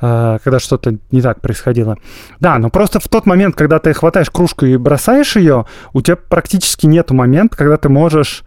[0.00, 1.96] э, когда что-то не так происходило.
[2.40, 6.16] Да, но просто в тот момент, когда ты хватаешь кружку и бросаешь ее, у тебя
[6.16, 8.44] практически нет момента, когда ты можешь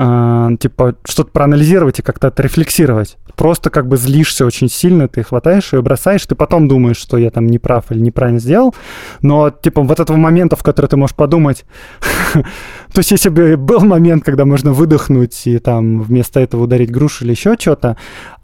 [0.00, 5.72] э, типа что-то проанализировать и как-то отрефлексировать просто как бы злишься очень сильно, ты хватаешь
[5.72, 8.74] ее, бросаешь, ты потом думаешь, что я там не прав или неправильно сделал,
[9.22, 11.64] но типа вот этого момента, в который ты можешь подумать,
[12.34, 17.24] то есть если бы был момент, когда можно выдохнуть и там вместо этого ударить грушу
[17.24, 17.96] или еще что-то,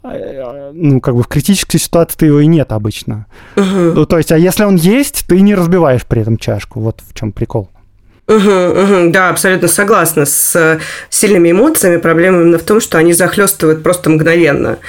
[0.03, 3.27] э, ну, как бы в критической ситуации его и нет обычно.
[3.55, 6.79] Ну, то есть, а если он есть, ты не разбиваешь при этом чашку.
[6.79, 7.69] Вот в чем прикол.
[8.27, 10.25] Угу, угу, да, абсолютно согласна.
[10.25, 14.79] С сильными эмоциями проблема именно в том, что они захлестывают просто мгновенно.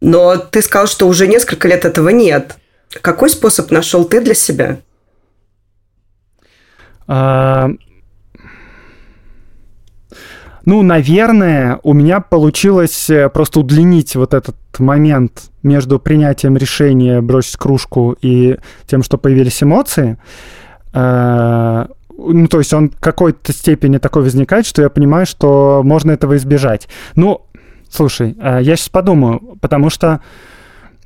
[0.00, 2.56] Но ты сказал, что уже несколько лет этого нет.
[3.00, 4.78] Какой способ нашел ты для себя?
[7.06, 7.70] А...
[10.66, 17.56] Ну, наверное, у меня получилось э, просто удлинить вот этот момент между принятием решения бросить
[17.56, 20.18] кружку и тем, что появились эмоции.
[20.92, 21.88] А,
[22.28, 26.36] ну, то есть он в какой-то степени такой возникает, что я понимаю, что можно этого
[26.36, 26.88] избежать.
[27.16, 27.46] Ну,
[27.88, 30.20] слушай, а, я сейчас подумаю, потому что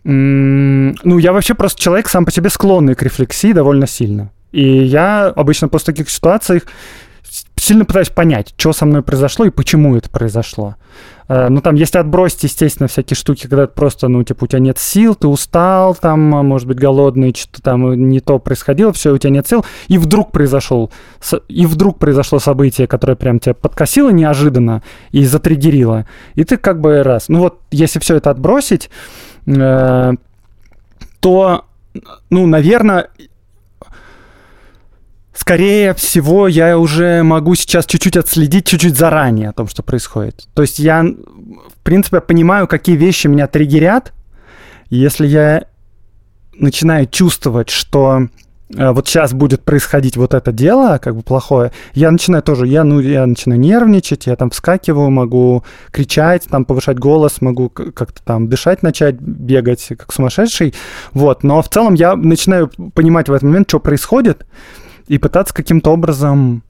[0.06, 4.30] ну, я вообще просто человек сам по себе склонный к рефлексии довольно сильно.
[4.52, 6.62] И я обычно после таких ситуаций
[7.64, 10.76] сильно пытаюсь понять, что со мной произошло и почему это произошло.
[11.28, 14.78] Э, ну, там, если отбросить, естественно, всякие штуки, когда просто, ну, типа, у тебя нет
[14.78, 19.18] сил, ты устал, там, а, может быть, голодный, что-то там не то происходило, все, у
[19.18, 20.90] тебя нет сил, и вдруг произошел,
[21.48, 27.02] и вдруг произошло событие, которое прям тебя подкосило неожиданно и затриггерило, и ты как бы
[27.02, 27.28] раз.
[27.28, 28.90] Ну, вот, если все это отбросить,
[29.46, 30.12] э,
[31.20, 31.64] то,
[32.28, 33.08] ну, наверное,
[35.34, 40.46] Скорее всего, я уже могу сейчас чуть-чуть отследить чуть-чуть заранее о том, что происходит.
[40.54, 44.12] То есть я, в принципе, понимаю, какие вещи меня триггерят.
[44.90, 45.64] Если я
[46.56, 48.28] начинаю чувствовать, что
[48.76, 52.84] э, вот сейчас будет происходить вот это дело, как бы плохое, я начинаю тоже, я,
[52.84, 58.48] ну, я начинаю нервничать, я там вскакиваю, могу кричать, там повышать голос, могу как-то там
[58.48, 60.74] дышать начать, бегать как сумасшедший,
[61.12, 64.46] вот, но в целом я начинаю понимать в этот момент, что происходит,
[65.08, 66.62] и пытаться каким-то образом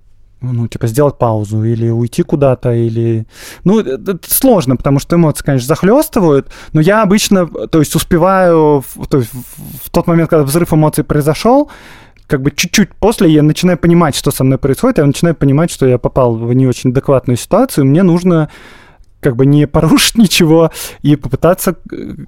[0.52, 3.26] ну, типа, сделать паузу или уйти куда-то, или...
[3.64, 9.18] Ну, это сложно, потому что эмоции, конечно, захлестывают, но я обычно, то есть, успеваю, то
[9.18, 11.70] есть, в тот момент, когда взрыв эмоций произошел,
[12.26, 15.86] как бы чуть-чуть после я начинаю понимать, что со мной происходит, я начинаю понимать, что
[15.86, 18.48] я попал в не очень адекватную ситуацию, мне нужно
[19.20, 20.70] как бы не порушить ничего
[21.02, 21.76] и попытаться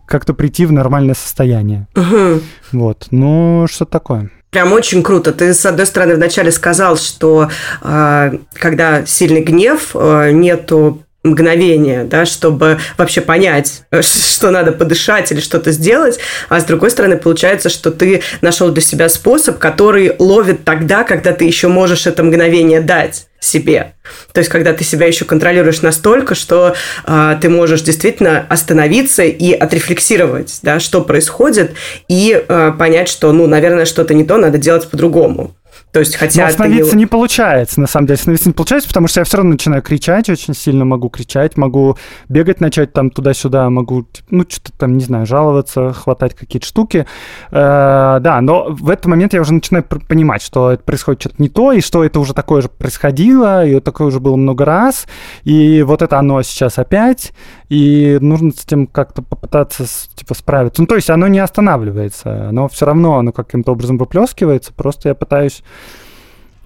[0.06, 1.88] как-то прийти в нормальное состояние.
[1.94, 2.40] Угу.
[2.72, 4.30] Вот, ну, что такое.
[4.56, 5.32] Прям очень круто.
[5.32, 7.50] Ты, с одной стороны, вначале сказал, что
[7.82, 15.40] э, когда сильный гнев, э, нету мгновения, да, чтобы вообще понять, что надо подышать или
[15.40, 16.18] что-то сделать,
[16.48, 21.32] а с другой стороны получается, что ты нашел для себя способ, который ловит тогда, когда
[21.32, 23.94] ты еще можешь это мгновение дать себе.
[24.32, 26.74] То есть, когда ты себя еще контролируешь настолько, что
[27.06, 31.72] э, ты можешь действительно остановиться и отрефлексировать, да, что происходит,
[32.08, 35.54] и э, понять, что, ну, наверное, что-то не то, надо делать по-другому.
[35.92, 36.98] То есть, хотя Но остановиться ты...
[36.98, 38.16] не получается, на самом деле.
[38.16, 41.96] Остановиться не получается, потому что я все равно начинаю кричать, очень сильно могу кричать, могу
[42.28, 47.06] бегать, начать там туда-сюда, могу, ну, что-то там, не знаю, жаловаться, хватать какие-то штуки.
[47.50, 51.48] Э, да, но в этот момент я уже начинаю понимать, что это происходит что-то не
[51.48, 55.06] то, и что это уже такое же происходило, и такое уже было много раз,
[55.44, 57.32] и вот это оно сейчас опять,
[57.70, 60.82] и нужно с этим как-то попытаться типа справиться.
[60.82, 65.14] Ну, то есть оно не останавливается, оно все равно, оно каким-то образом выплескивается, просто я
[65.14, 65.62] пытаюсь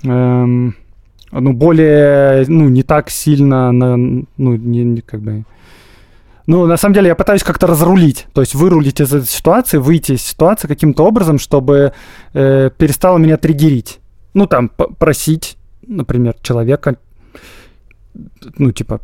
[0.05, 0.74] эм,
[1.32, 4.26] ну, более, ну, не так сильно, на, ну,
[4.57, 5.44] не, не как бы...
[6.46, 10.12] Ну, на самом деле, я пытаюсь как-то разрулить, то есть вырулить из этой ситуации, выйти
[10.12, 11.92] из ситуации каким-то образом, чтобы
[12.32, 14.01] э, перестало меня триггерить.
[14.34, 16.96] Ну, там, просить, например, человека,
[18.59, 19.01] ну, типа,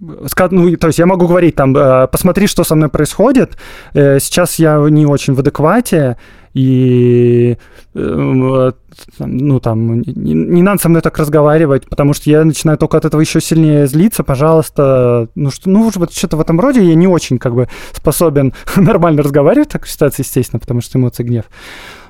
[0.00, 3.56] ну, то есть я могу говорить там, э, посмотри, что со мной происходит.
[3.92, 6.16] Э, сейчас я не очень в адеквате,
[6.54, 7.58] и
[7.94, 8.72] э,
[9.18, 13.04] ну там не, не надо со мной так разговаривать, потому что я начинаю только от
[13.04, 14.24] этого еще сильнее злиться.
[14.24, 18.54] Пожалуйста, ну что, ну вот что-то в этом роде я не очень как бы способен
[18.76, 21.44] нормально разговаривать в такой ситуации, естественно, потому что эмоции гнев.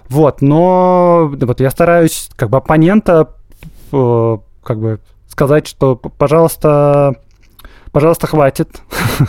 [0.09, 3.29] Вот, но вот я стараюсь как бы оппонента
[3.91, 7.17] как бы сказать, что, пожалуйста,
[7.93, 8.69] пожалуйста, хватит.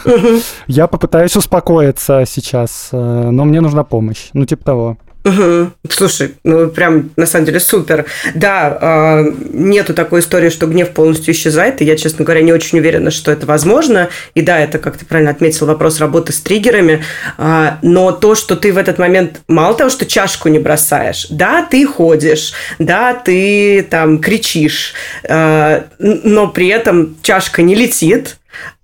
[0.67, 4.29] Я попытаюсь успокоиться сейчас, э, но мне нужна помощь.
[4.33, 4.97] Ну, типа того.
[5.23, 5.71] Угу.
[5.89, 8.05] Слушай, ну прям на самом деле супер.
[8.33, 12.79] Да, э, нету такой истории, что гнев полностью исчезает, и я, честно говоря, не очень
[12.79, 14.09] уверена, что это возможно.
[14.33, 17.03] И да, это, как ты правильно отметил, вопрос работы с триггерами.
[17.37, 21.67] Э, но то, что ты в этот момент мало того, что чашку не бросаешь, да,
[21.69, 28.37] ты ходишь, да, ты там кричишь, э, но при этом чашка не летит,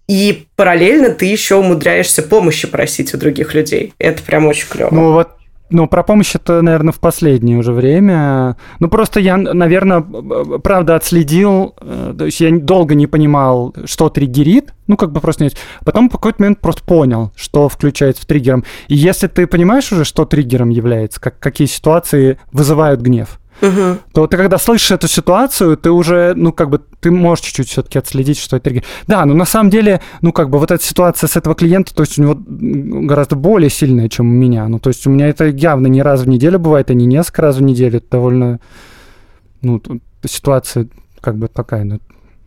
[0.08, 3.94] и параллельно ты еще умудряешься помощи просить у других людей.
[4.00, 4.94] Это прям очень клево.
[4.94, 5.30] Ну вот
[5.70, 8.56] ну, про помощь это, наверное, в последнее уже время.
[8.80, 14.74] Ну, просто я, наверное, правда отследил, э, то есть я долго не понимал, что триггерит,
[14.88, 15.58] ну, как бы просто нет.
[15.84, 18.64] Потом в какой-то момент просто понял, что включается в триггером.
[18.88, 23.98] И если ты понимаешь уже, что триггером является, как, какие ситуации вызывают гнев, угу.
[24.14, 28.00] то ты когда слышишь эту ситуацию, ты уже, ну, как бы, ты можешь чуть-чуть все-таки
[28.00, 28.82] отследить, что это...
[29.08, 32.04] Да, но на самом деле, ну, как бы, вот эта ситуация с этого клиента, то
[32.04, 34.68] есть у него гораздо более сильная, чем у меня.
[34.68, 37.44] Ну, то есть у меня это явно не раз в неделю бывает, а не несколько
[37.44, 37.98] раз в неделю.
[37.98, 38.60] Это довольно,
[39.62, 39.82] ну,
[40.26, 40.88] ситуация
[41.22, 42.00] как бы такая, ну,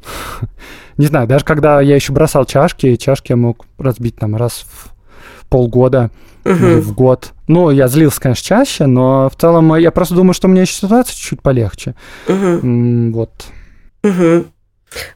[0.96, 4.90] не знаю, даже когда я еще бросал чашки, чашки я мог разбить там раз в
[5.50, 6.10] полгода
[6.44, 6.54] угу.
[6.54, 7.32] или в год.
[7.46, 10.74] Ну, я злился, конечно, чаще, но в целом я просто думаю, что у меня еще
[10.74, 11.94] ситуация чуть-чуть полегче.
[12.28, 13.12] Угу.
[13.12, 13.30] Вот.
[14.02, 14.46] Угу.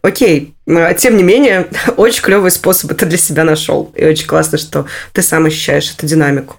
[0.03, 0.55] Окей,
[0.99, 3.93] тем не менее, очень клевый способ ты для себя нашел.
[3.95, 6.57] И очень классно, что ты сам ощущаешь эту динамику.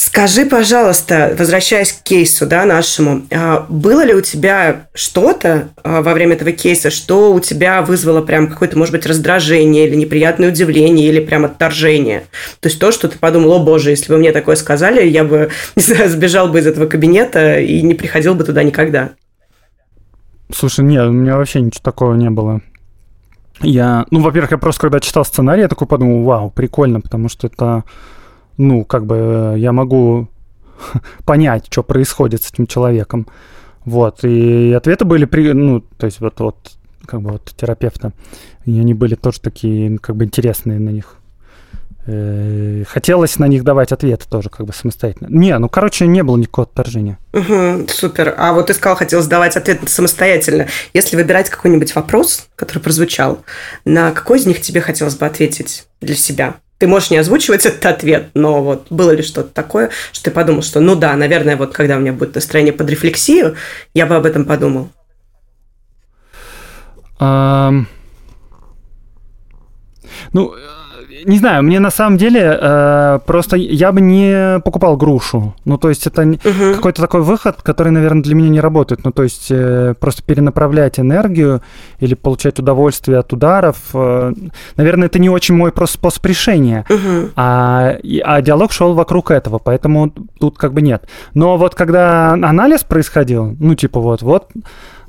[0.00, 6.14] Скажи, пожалуйста, возвращаясь к кейсу да, нашему, а, было ли у тебя что-то а, во
[6.14, 11.08] время этого кейса, что у тебя вызвало прям какое-то, может быть, раздражение или неприятное удивление
[11.08, 12.26] или прям отторжение?
[12.60, 15.50] То есть то, что ты подумал, о боже, если бы мне такое сказали, я бы,
[15.74, 19.10] не знаю, сбежал бы из этого кабинета и не приходил бы туда никогда.
[20.54, 22.60] Слушай, нет, у меня вообще ничего такого не было.
[23.62, 27.48] Я, ну, во-первых, я просто когда читал сценарий, я такой подумал, вау, прикольно, потому что
[27.48, 27.82] это
[28.58, 30.28] ну, как бы э, я могу
[31.24, 33.26] понять, что происходит с этим человеком.
[33.84, 36.72] Вот, и ответы были, при, ну, то есть вот, вот,
[37.06, 38.12] как бы вот терапевта,
[38.66, 41.18] и они были тоже такие, как бы интересные на них.
[42.10, 45.28] Э, хотелось на них давать ответы тоже как бы самостоятельно.
[45.30, 47.18] Не, ну, короче, не было никакого отторжения.
[47.34, 48.34] Угу, супер.
[48.36, 50.68] А вот ты сказал, хотелось давать ответы самостоятельно.
[50.94, 53.40] Если выбирать какой-нибудь вопрос, который прозвучал,
[53.84, 56.54] на какой из них тебе хотелось бы ответить для себя?
[56.78, 60.62] Ты можешь не озвучивать этот ответ, но вот было ли что-то такое, что ты подумал,
[60.62, 63.56] что ну да, наверное, вот когда у меня будет настроение под рефлексию,
[63.94, 64.90] я бы об этом подумал.
[67.20, 67.86] Um...
[70.32, 70.54] Ну,
[71.24, 75.54] не знаю, мне на самом деле э, просто я бы не покупал грушу.
[75.64, 76.74] Ну, то есть это угу.
[76.74, 79.04] какой-то такой выход, который, наверное, для меня не работает.
[79.04, 81.62] Ну, то есть э, просто перенаправлять энергию
[82.00, 83.76] или получать удовольствие от ударов.
[83.94, 84.32] Э,
[84.76, 86.84] наверное, это не очень мой просто способ решения.
[86.88, 87.30] Угу.
[87.36, 91.08] А, а диалог шел вокруг этого, поэтому тут как бы нет.
[91.34, 94.50] Но вот когда анализ происходил, ну, типа вот, вот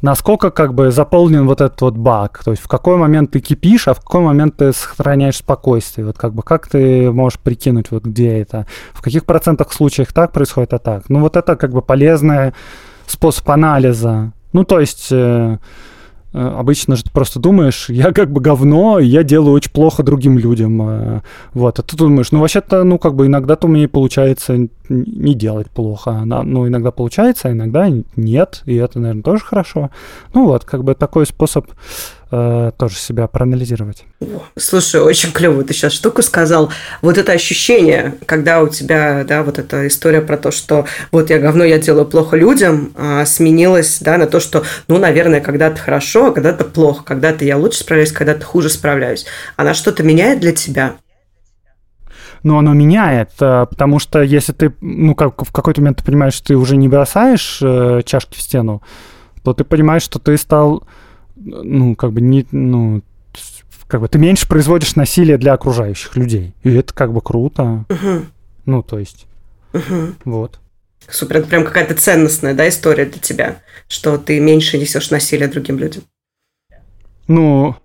[0.01, 3.87] насколько как бы заполнен вот этот вот баг, то есть в какой момент ты кипишь,
[3.87, 8.03] а в какой момент ты сохраняешь спокойствие, вот как бы как ты можешь прикинуть вот
[8.03, 11.09] где это, в каких процентах случаях так происходит, а так.
[11.09, 12.53] Ну вот это как бы полезный
[13.07, 14.31] способ анализа.
[14.53, 15.57] Ну то есть э
[16.31, 20.81] обычно же ты просто думаешь, я как бы говно, я делаю очень плохо другим людям.
[20.81, 21.21] Э,
[21.53, 26.23] вот, а ты думаешь, ну вообще-то, ну как бы иногда-то меня получается не делать плохо.
[26.25, 29.91] Ну, иногда получается, а иногда нет, и это, наверное, тоже хорошо.
[30.33, 31.67] Ну вот, как бы такой способ
[32.31, 34.05] э, тоже себя проанализировать.
[34.57, 36.71] Слушай, очень клевую ты сейчас штуку сказал.
[37.01, 41.39] Вот это ощущение, когда у тебя, да, вот эта история про то, что вот я
[41.39, 46.27] говно, я делаю плохо людям, а, сменилась, да, на то, что, ну, наверное, когда-то хорошо,
[46.27, 49.25] а когда-то плохо, когда-то я лучше справляюсь, когда-то хуже справляюсь.
[49.55, 50.95] Она что-то меняет для тебя?
[52.43, 56.33] но оно меняет, э, потому что если ты, ну, как в какой-то момент ты понимаешь,
[56.33, 58.81] что ты уже не бросаешь э, чашки в стену,
[59.43, 60.83] то ты понимаешь, что ты стал,
[61.49, 63.01] ну, как бы не, ну,
[63.87, 67.85] как бы ты меньше производишь насилия для окружающих людей, и это как бы круто.
[67.89, 68.25] Угу.
[68.65, 69.25] Ну, то есть,
[69.73, 70.13] угу.
[70.25, 70.59] вот.
[71.07, 75.79] Супер, это прям какая-то ценностная, да, история для тебя, что ты меньше несешь насилия другим
[75.79, 76.03] людям.
[77.27, 77.75] Ну,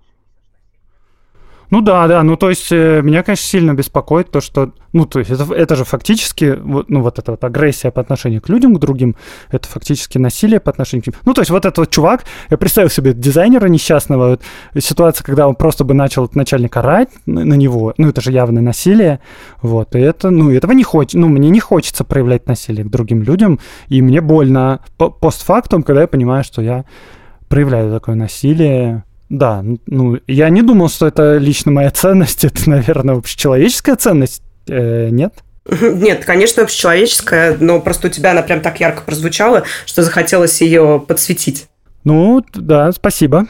[1.74, 5.18] ну да, да, ну то есть э, меня, конечно, сильно беспокоит то, что, ну то
[5.18, 8.78] есть это, это же фактически, ну вот эта вот агрессия по отношению к людям, к
[8.78, 9.16] другим,
[9.50, 11.16] это фактически насилие по отношению к ним.
[11.24, 14.42] Ну то есть вот этот вот чувак, я представил себе дизайнера несчастного, вот,
[14.84, 19.18] ситуация, когда он просто бы начал начальник орать на, него, ну это же явное насилие,
[19.60, 23.24] вот, и это, ну этого не хочется, ну мне не хочется проявлять насилие к другим
[23.24, 23.58] людям,
[23.88, 26.84] и мне больно постфактум, когда я понимаю, что я
[27.48, 33.16] проявляю такое насилие, да, ну, я не думал, что это лично моя ценность, это, наверное,
[33.16, 35.34] общечеловеческая ценность, э, нет?
[35.80, 41.02] Нет, конечно, общечеловеческая, но просто у тебя она прям так ярко прозвучала, что захотелось ее
[41.06, 41.68] подсветить.
[42.04, 43.46] Ну, да, спасибо.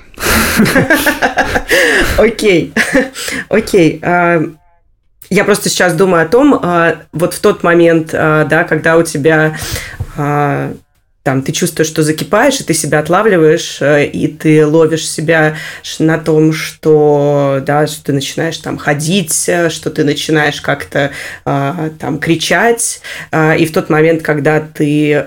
[2.16, 2.72] Окей,
[3.48, 4.00] окей.
[4.02, 4.42] А,
[5.30, 9.02] я просто сейчас думаю о том, а, вот в тот момент, а, да, когда у
[9.02, 9.56] тебя
[11.24, 15.56] там ты чувствуешь, что закипаешь, и ты себя отлавливаешь, э, и ты ловишь себя
[15.98, 21.12] на том, что, да, что ты начинаешь там ходить, э, что ты начинаешь как-то
[21.46, 23.00] э, там кричать,
[23.32, 25.26] и в тот момент, когда ты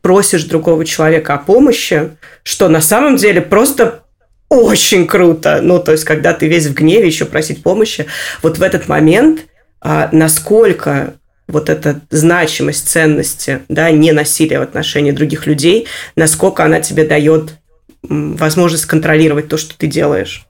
[0.00, 2.12] просишь другого человека о помощи,
[2.42, 4.02] что на самом деле просто
[4.48, 5.60] очень круто.
[5.62, 8.06] Ну, то есть, когда ты весь в гневе, еще просить помощи,
[8.42, 9.42] вот в этот момент,
[9.82, 11.14] насколько
[11.50, 15.86] вот эта значимость ценности, да, не насилия в отношении других людей,
[16.16, 17.54] насколько она тебе дает
[18.02, 20.46] возможность контролировать то, что ты делаешь.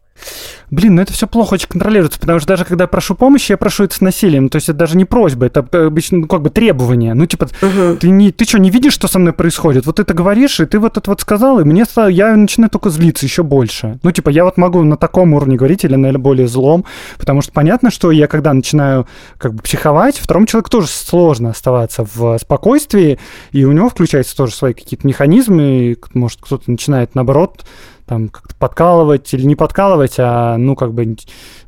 [0.70, 3.56] Блин, ну это все плохо очень контролируется, потому что даже когда я прошу помощи, я
[3.56, 4.48] прошу это с насилием.
[4.48, 7.14] То есть это даже не просьба, это обычно ну, как бы требование.
[7.14, 7.96] Ну, типа, угу.
[7.96, 9.86] ты, не, ты что, не видишь, что со мной происходит?
[9.86, 13.26] Вот это говоришь, и ты вот это вот сказал, и мне я начинаю только злиться
[13.26, 13.98] еще больше.
[14.02, 16.84] Ну, типа, я вот могу на таком уровне говорить или на более злом,
[17.18, 19.06] потому что понятно, что я когда начинаю
[19.38, 23.18] как бы психовать, второму человеку тоже сложно оставаться в спокойствии,
[23.52, 27.64] и у него включаются тоже свои какие-то механизмы, и, может, кто-то начинает, наоборот,
[28.10, 31.16] там как-то подкалывать или не подкалывать, а ну как бы,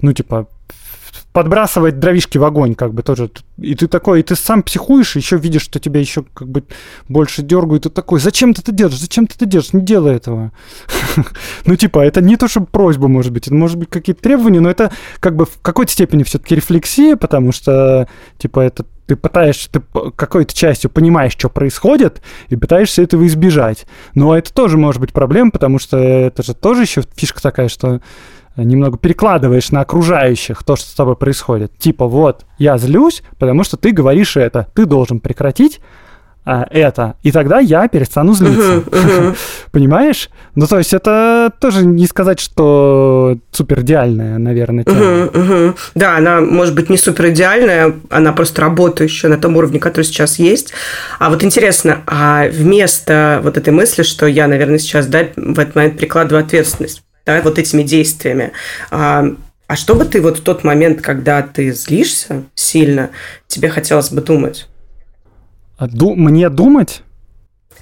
[0.01, 0.49] ну типа
[1.33, 3.31] подбрасывать дровишки в огонь, как бы тоже.
[3.59, 6.65] И ты такой, и ты сам психуешь, еще видишь, что тебя еще как бы
[7.09, 10.17] больше дергают, и ты такой, зачем ты это делаешь, зачем ты это делаешь, не делай
[10.17, 10.51] этого.
[11.65, 14.69] ну, типа, это не то, что просьба, может быть, это может быть какие-то требования, но
[14.69, 19.83] это как бы в какой-то степени все-таки рефлексия, потому что, типа, это ты пытаешься, ты
[20.17, 23.87] какой-то частью понимаешь, что происходит, и пытаешься этого избежать.
[24.15, 28.01] Но это тоже может быть проблема, потому что это же тоже еще фишка такая, что
[28.57, 31.77] немного перекладываешь на окружающих то, что с тобой происходит.
[31.79, 35.81] Типа, вот, я злюсь, потому что ты говоришь это, ты должен прекратить,
[36.45, 38.61] а, это, и тогда я перестану злиться.
[38.61, 39.37] Uh-huh, uh-huh.
[39.71, 40.29] Понимаешь?
[40.57, 44.99] Ну, то есть это тоже не сказать, что супер идеальная, наверное, тема.
[44.99, 45.77] Uh-huh, uh-huh.
[45.95, 50.41] Да, она может быть не супер идеальная, она просто работающая на том уровне, который сейчас
[50.41, 50.73] есть.
[51.21, 55.77] А вот интересно, а вместо вот этой мысли, что я, наверное, сейчас да, в этот
[55.77, 58.53] момент прикладываю ответственность да, вот этими действиями,
[58.91, 59.27] а,
[59.69, 63.11] а что бы ты вот в тот момент, когда ты злишься сильно,
[63.47, 64.67] тебе хотелось бы думать?
[65.83, 67.03] А ду- мне думать?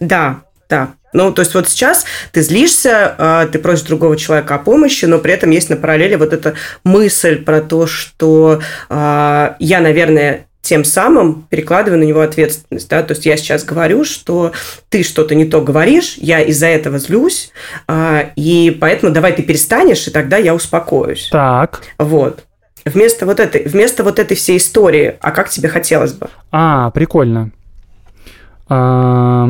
[0.00, 0.40] Да,
[0.70, 0.92] да.
[1.12, 5.18] Ну, то есть вот сейчас ты злишься, а, ты просишь другого человека о помощи, но
[5.18, 10.82] при этом есть на параллели вот эта мысль про то, что а, я, наверное, тем
[10.82, 12.88] самым перекладываю на него ответственность.
[12.88, 13.02] Да?
[13.02, 14.52] То есть я сейчас говорю, что
[14.88, 17.52] ты что-то не то говоришь, я из-за этого злюсь,
[18.36, 21.28] и поэтому давай ты перестанешь, и тогда я успокоюсь.
[21.30, 21.82] Так.
[21.98, 22.44] Вот.
[22.86, 26.28] Вместо вот этой, вместо вот этой всей истории, а как тебе хотелось бы?
[26.50, 27.50] А, прикольно.
[28.70, 29.48] А,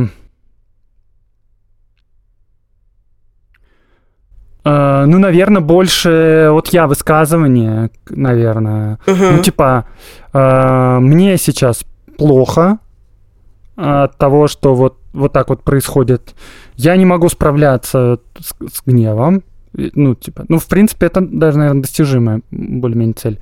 [5.06, 8.98] ну, наверное, больше вот я высказывание, наверное.
[9.06, 9.16] Угу.
[9.16, 9.86] Ну, типа,
[10.32, 11.84] а, мне сейчас
[12.16, 12.78] плохо
[13.76, 16.34] от того, что вот, вот так вот происходит.
[16.76, 19.42] Я не могу справляться с, с гневом.
[19.72, 23.38] Ну, типа, ну, в принципе, это даже, наверное, достижимая более-менее цель.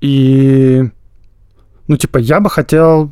[0.00, 0.88] И,
[1.86, 3.10] ну, типа, я бы хотел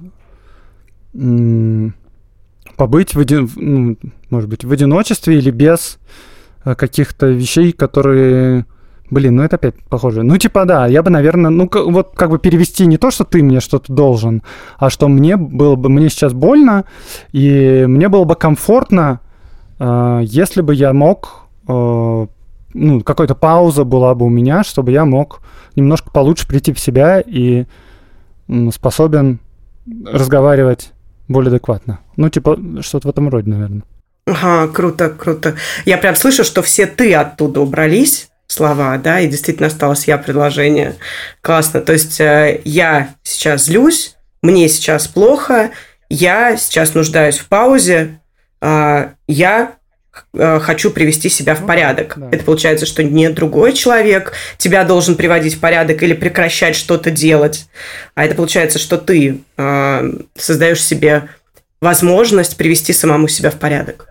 [2.76, 3.97] побыть в один, ну,
[4.30, 5.99] может быть, в одиночестве или без
[6.64, 8.66] э, каких-то вещей, которые...
[9.11, 10.22] Блин, ну это опять похоже.
[10.22, 13.43] Ну, типа, да, я бы, наверное, ну, вот как бы перевести не то, что ты
[13.43, 14.43] мне что-то должен,
[14.78, 16.84] а что мне было бы, мне сейчас больно,
[17.32, 19.20] и мне было бы комфортно,
[19.78, 22.26] э, если бы я мог, э,
[22.79, 25.41] ну, какая-то пауза была бы у меня, чтобы я мог
[25.76, 27.66] немножко получше прийти в себя и
[28.72, 29.41] способен
[30.07, 30.93] разговаривать
[31.29, 32.01] более адекватно.
[32.16, 33.83] Ну, типа, что-то в этом роде, наверное.
[34.26, 35.57] Ага, круто, круто.
[35.85, 40.97] Я прям слышу, что все ты оттуда убрались, слова, да, и действительно осталось я предложение.
[41.41, 41.81] Классно.
[41.81, 45.70] То есть э, я сейчас злюсь, мне сейчас плохо,
[46.09, 48.20] я сейчас нуждаюсь в паузе,
[48.61, 49.72] э, я
[50.35, 52.14] хочу привести себя в ну порядок.
[52.16, 52.29] Да.
[52.31, 57.69] Это получается, что не другой человек тебя должен приводить в порядок или прекращать что-то делать,
[58.14, 61.29] а это получается, что ты э, создаешь себе
[61.81, 64.09] возможность привести самому себя в порядок.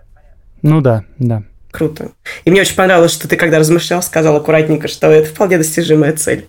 [0.62, 1.42] Ну да, да.
[1.70, 2.12] Круто.
[2.44, 6.48] И мне очень понравилось, что ты, когда размышлял, сказал аккуратненько, что это вполне достижимая цель.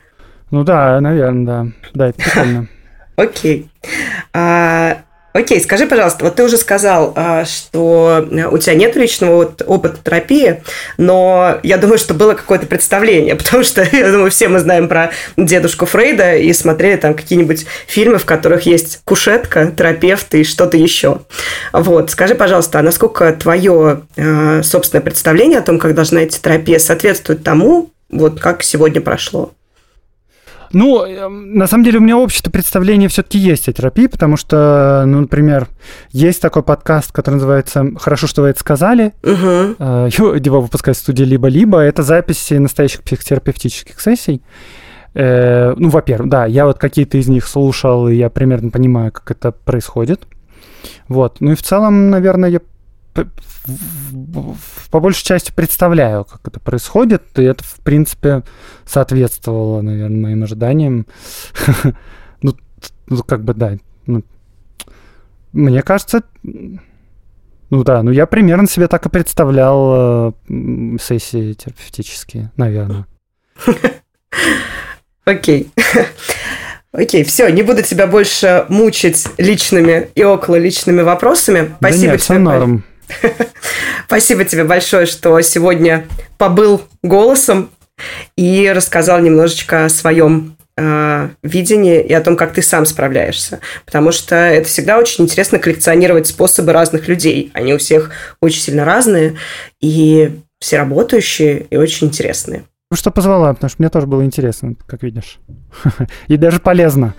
[0.49, 1.71] Ну да, наверное, да.
[1.93, 2.67] Да, это прикольно.
[3.15, 3.69] Окей.
[4.33, 9.97] А, Окей, скажи, пожалуйста, вот ты уже сказал, а, что у тебя нет личного опыта
[10.03, 10.63] терапии,
[10.97, 15.11] но я думаю, что было какое-то представление, потому что, я думаю, все мы знаем про
[15.37, 21.21] дедушку Фрейда и смотрели там какие-нибудь фильмы, в которых есть кушетка, терапевт и что-то еще.
[21.73, 26.79] Вот, скажи, пожалуйста, а насколько твое а, собственное представление о том, как должна идти терапия,
[26.79, 29.53] соответствует тому, вот как сегодня прошло?
[30.71, 35.03] Ну, эм, на самом деле у меня общее представление все-таки есть о терапии, потому что,
[35.05, 35.67] ну, например,
[36.11, 39.13] есть такой подкаст, который называется «Хорошо, что вы это сказали».
[39.23, 39.83] Угу.
[39.83, 41.79] Его выпускает студия «Либо-либо».
[41.79, 44.41] Это записи настоящих психотерапевтических сессий.
[45.13, 49.31] Э, ну, во-первых, да, я вот какие-то из них слушал, и я примерно понимаю, как
[49.31, 50.27] это происходит.
[51.07, 51.37] Вот.
[51.41, 52.59] Ну и в целом, наверное, я
[53.13, 58.43] по большей части представляю, как это происходит, и это, в принципе,
[58.85, 61.05] соответствовало, наверное, моим ожиданиям.
[62.41, 62.55] ну,
[63.07, 63.77] ну, как бы, да.
[64.05, 64.23] Ну,
[65.51, 66.23] мне кажется,
[67.69, 73.05] ну да, ну я примерно себе так и представлял э, сессии терапевтические, наверное.
[75.25, 75.71] Окей.
[76.91, 81.75] Окей, все, не буду тебя больше мучить личными и около личными вопросами.
[81.77, 82.39] Спасибо да нет, тебе.
[82.39, 82.83] Норм.
[84.07, 86.07] Спасибо тебе большое, что сегодня
[86.37, 87.69] побыл голосом
[88.35, 93.59] и рассказал немножечко о своем э, видении и о том, как ты сам справляешься.
[93.85, 97.51] Потому что это всегда очень интересно коллекционировать способы разных людей.
[97.53, 99.37] Они у всех очень сильно разные
[99.81, 102.63] и все работающие и очень интересные.
[102.91, 105.39] Что позвала, потому что мне тоже было интересно, как видишь.
[106.27, 107.13] И даже полезно.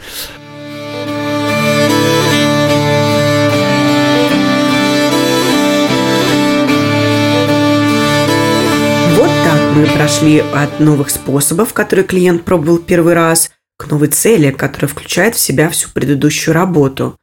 [9.74, 15.34] Мы прошли от новых способов, которые клиент пробовал первый раз, к новой цели, которая включает
[15.34, 17.16] в себя всю предыдущую работу.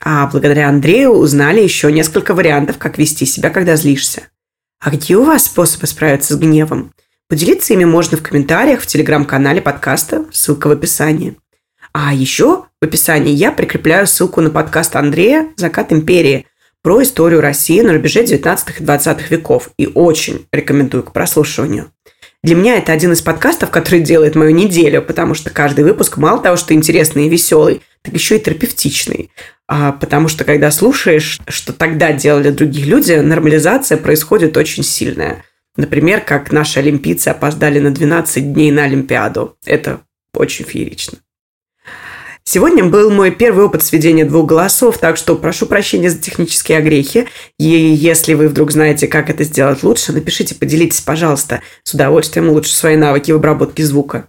[0.00, 4.24] А благодаря Андрею узнали еще несколько вариантов, как вести себя, когда злишься.
[4.80, 6.92] А где у вас способы справиться с гневом?
[7.28, 11.36] Поделиться ими можно в комментариях в телеграм-канале подкаста, ссылка в описании.
[11.92, 16.46] А еще в описании я прикрепляю ссылку на подкаст Андрея «Закат империи»
[16.82, 19.70] про историю России на рубеже 19 и 20 веков.
[19.78, 21.90] И очень рекомендую к прослушиванию.
[22.42, 26.42] Для меня это один из подкастов, который делает мою неделю, потому что каждый выпуск мало
[26.42, 29.30] того, что интересный и веселый, так еще и терапевтичный.
[29.68, 35.44] А, потому что когда слушаешь, что тогда делали другие люди, нормализация происходит очень сильная–
[35.76, 39.56] Например, как наши олимпийцы опоздали на 12 дней на Олимпиаду.
[39.64, 40.00] Это
[40.34, 41.18] очень феерично.
[42.44, 47.28] Сегодня был мой первый опыт сведения двух голосов, так что прошу прощения за технические огрехи.
[47.58, 51.62] И если вы вдруг знаете, как это сделать лучше, напишите, поделитесь, пожалуйста.
[51.84, 54.28] С удовольствием улучшу свои навыки в обработке звука.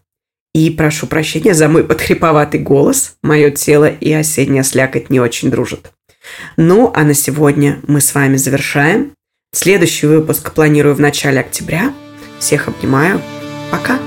[0.53, 3.15] И прошу прощения за мой подхриповатый голос.
[3.23, 5.91] Мое тело и осенняя слякоть не очень дружат.
[6.57, 9.13] Ну, а на сегодня мы с вами завершаем.
[9.51, 11.93] Следующий выпуск планирую в начале октября.
[12.39, 13.19] Всех обнимаю.
[13.71, 13.99] Пока.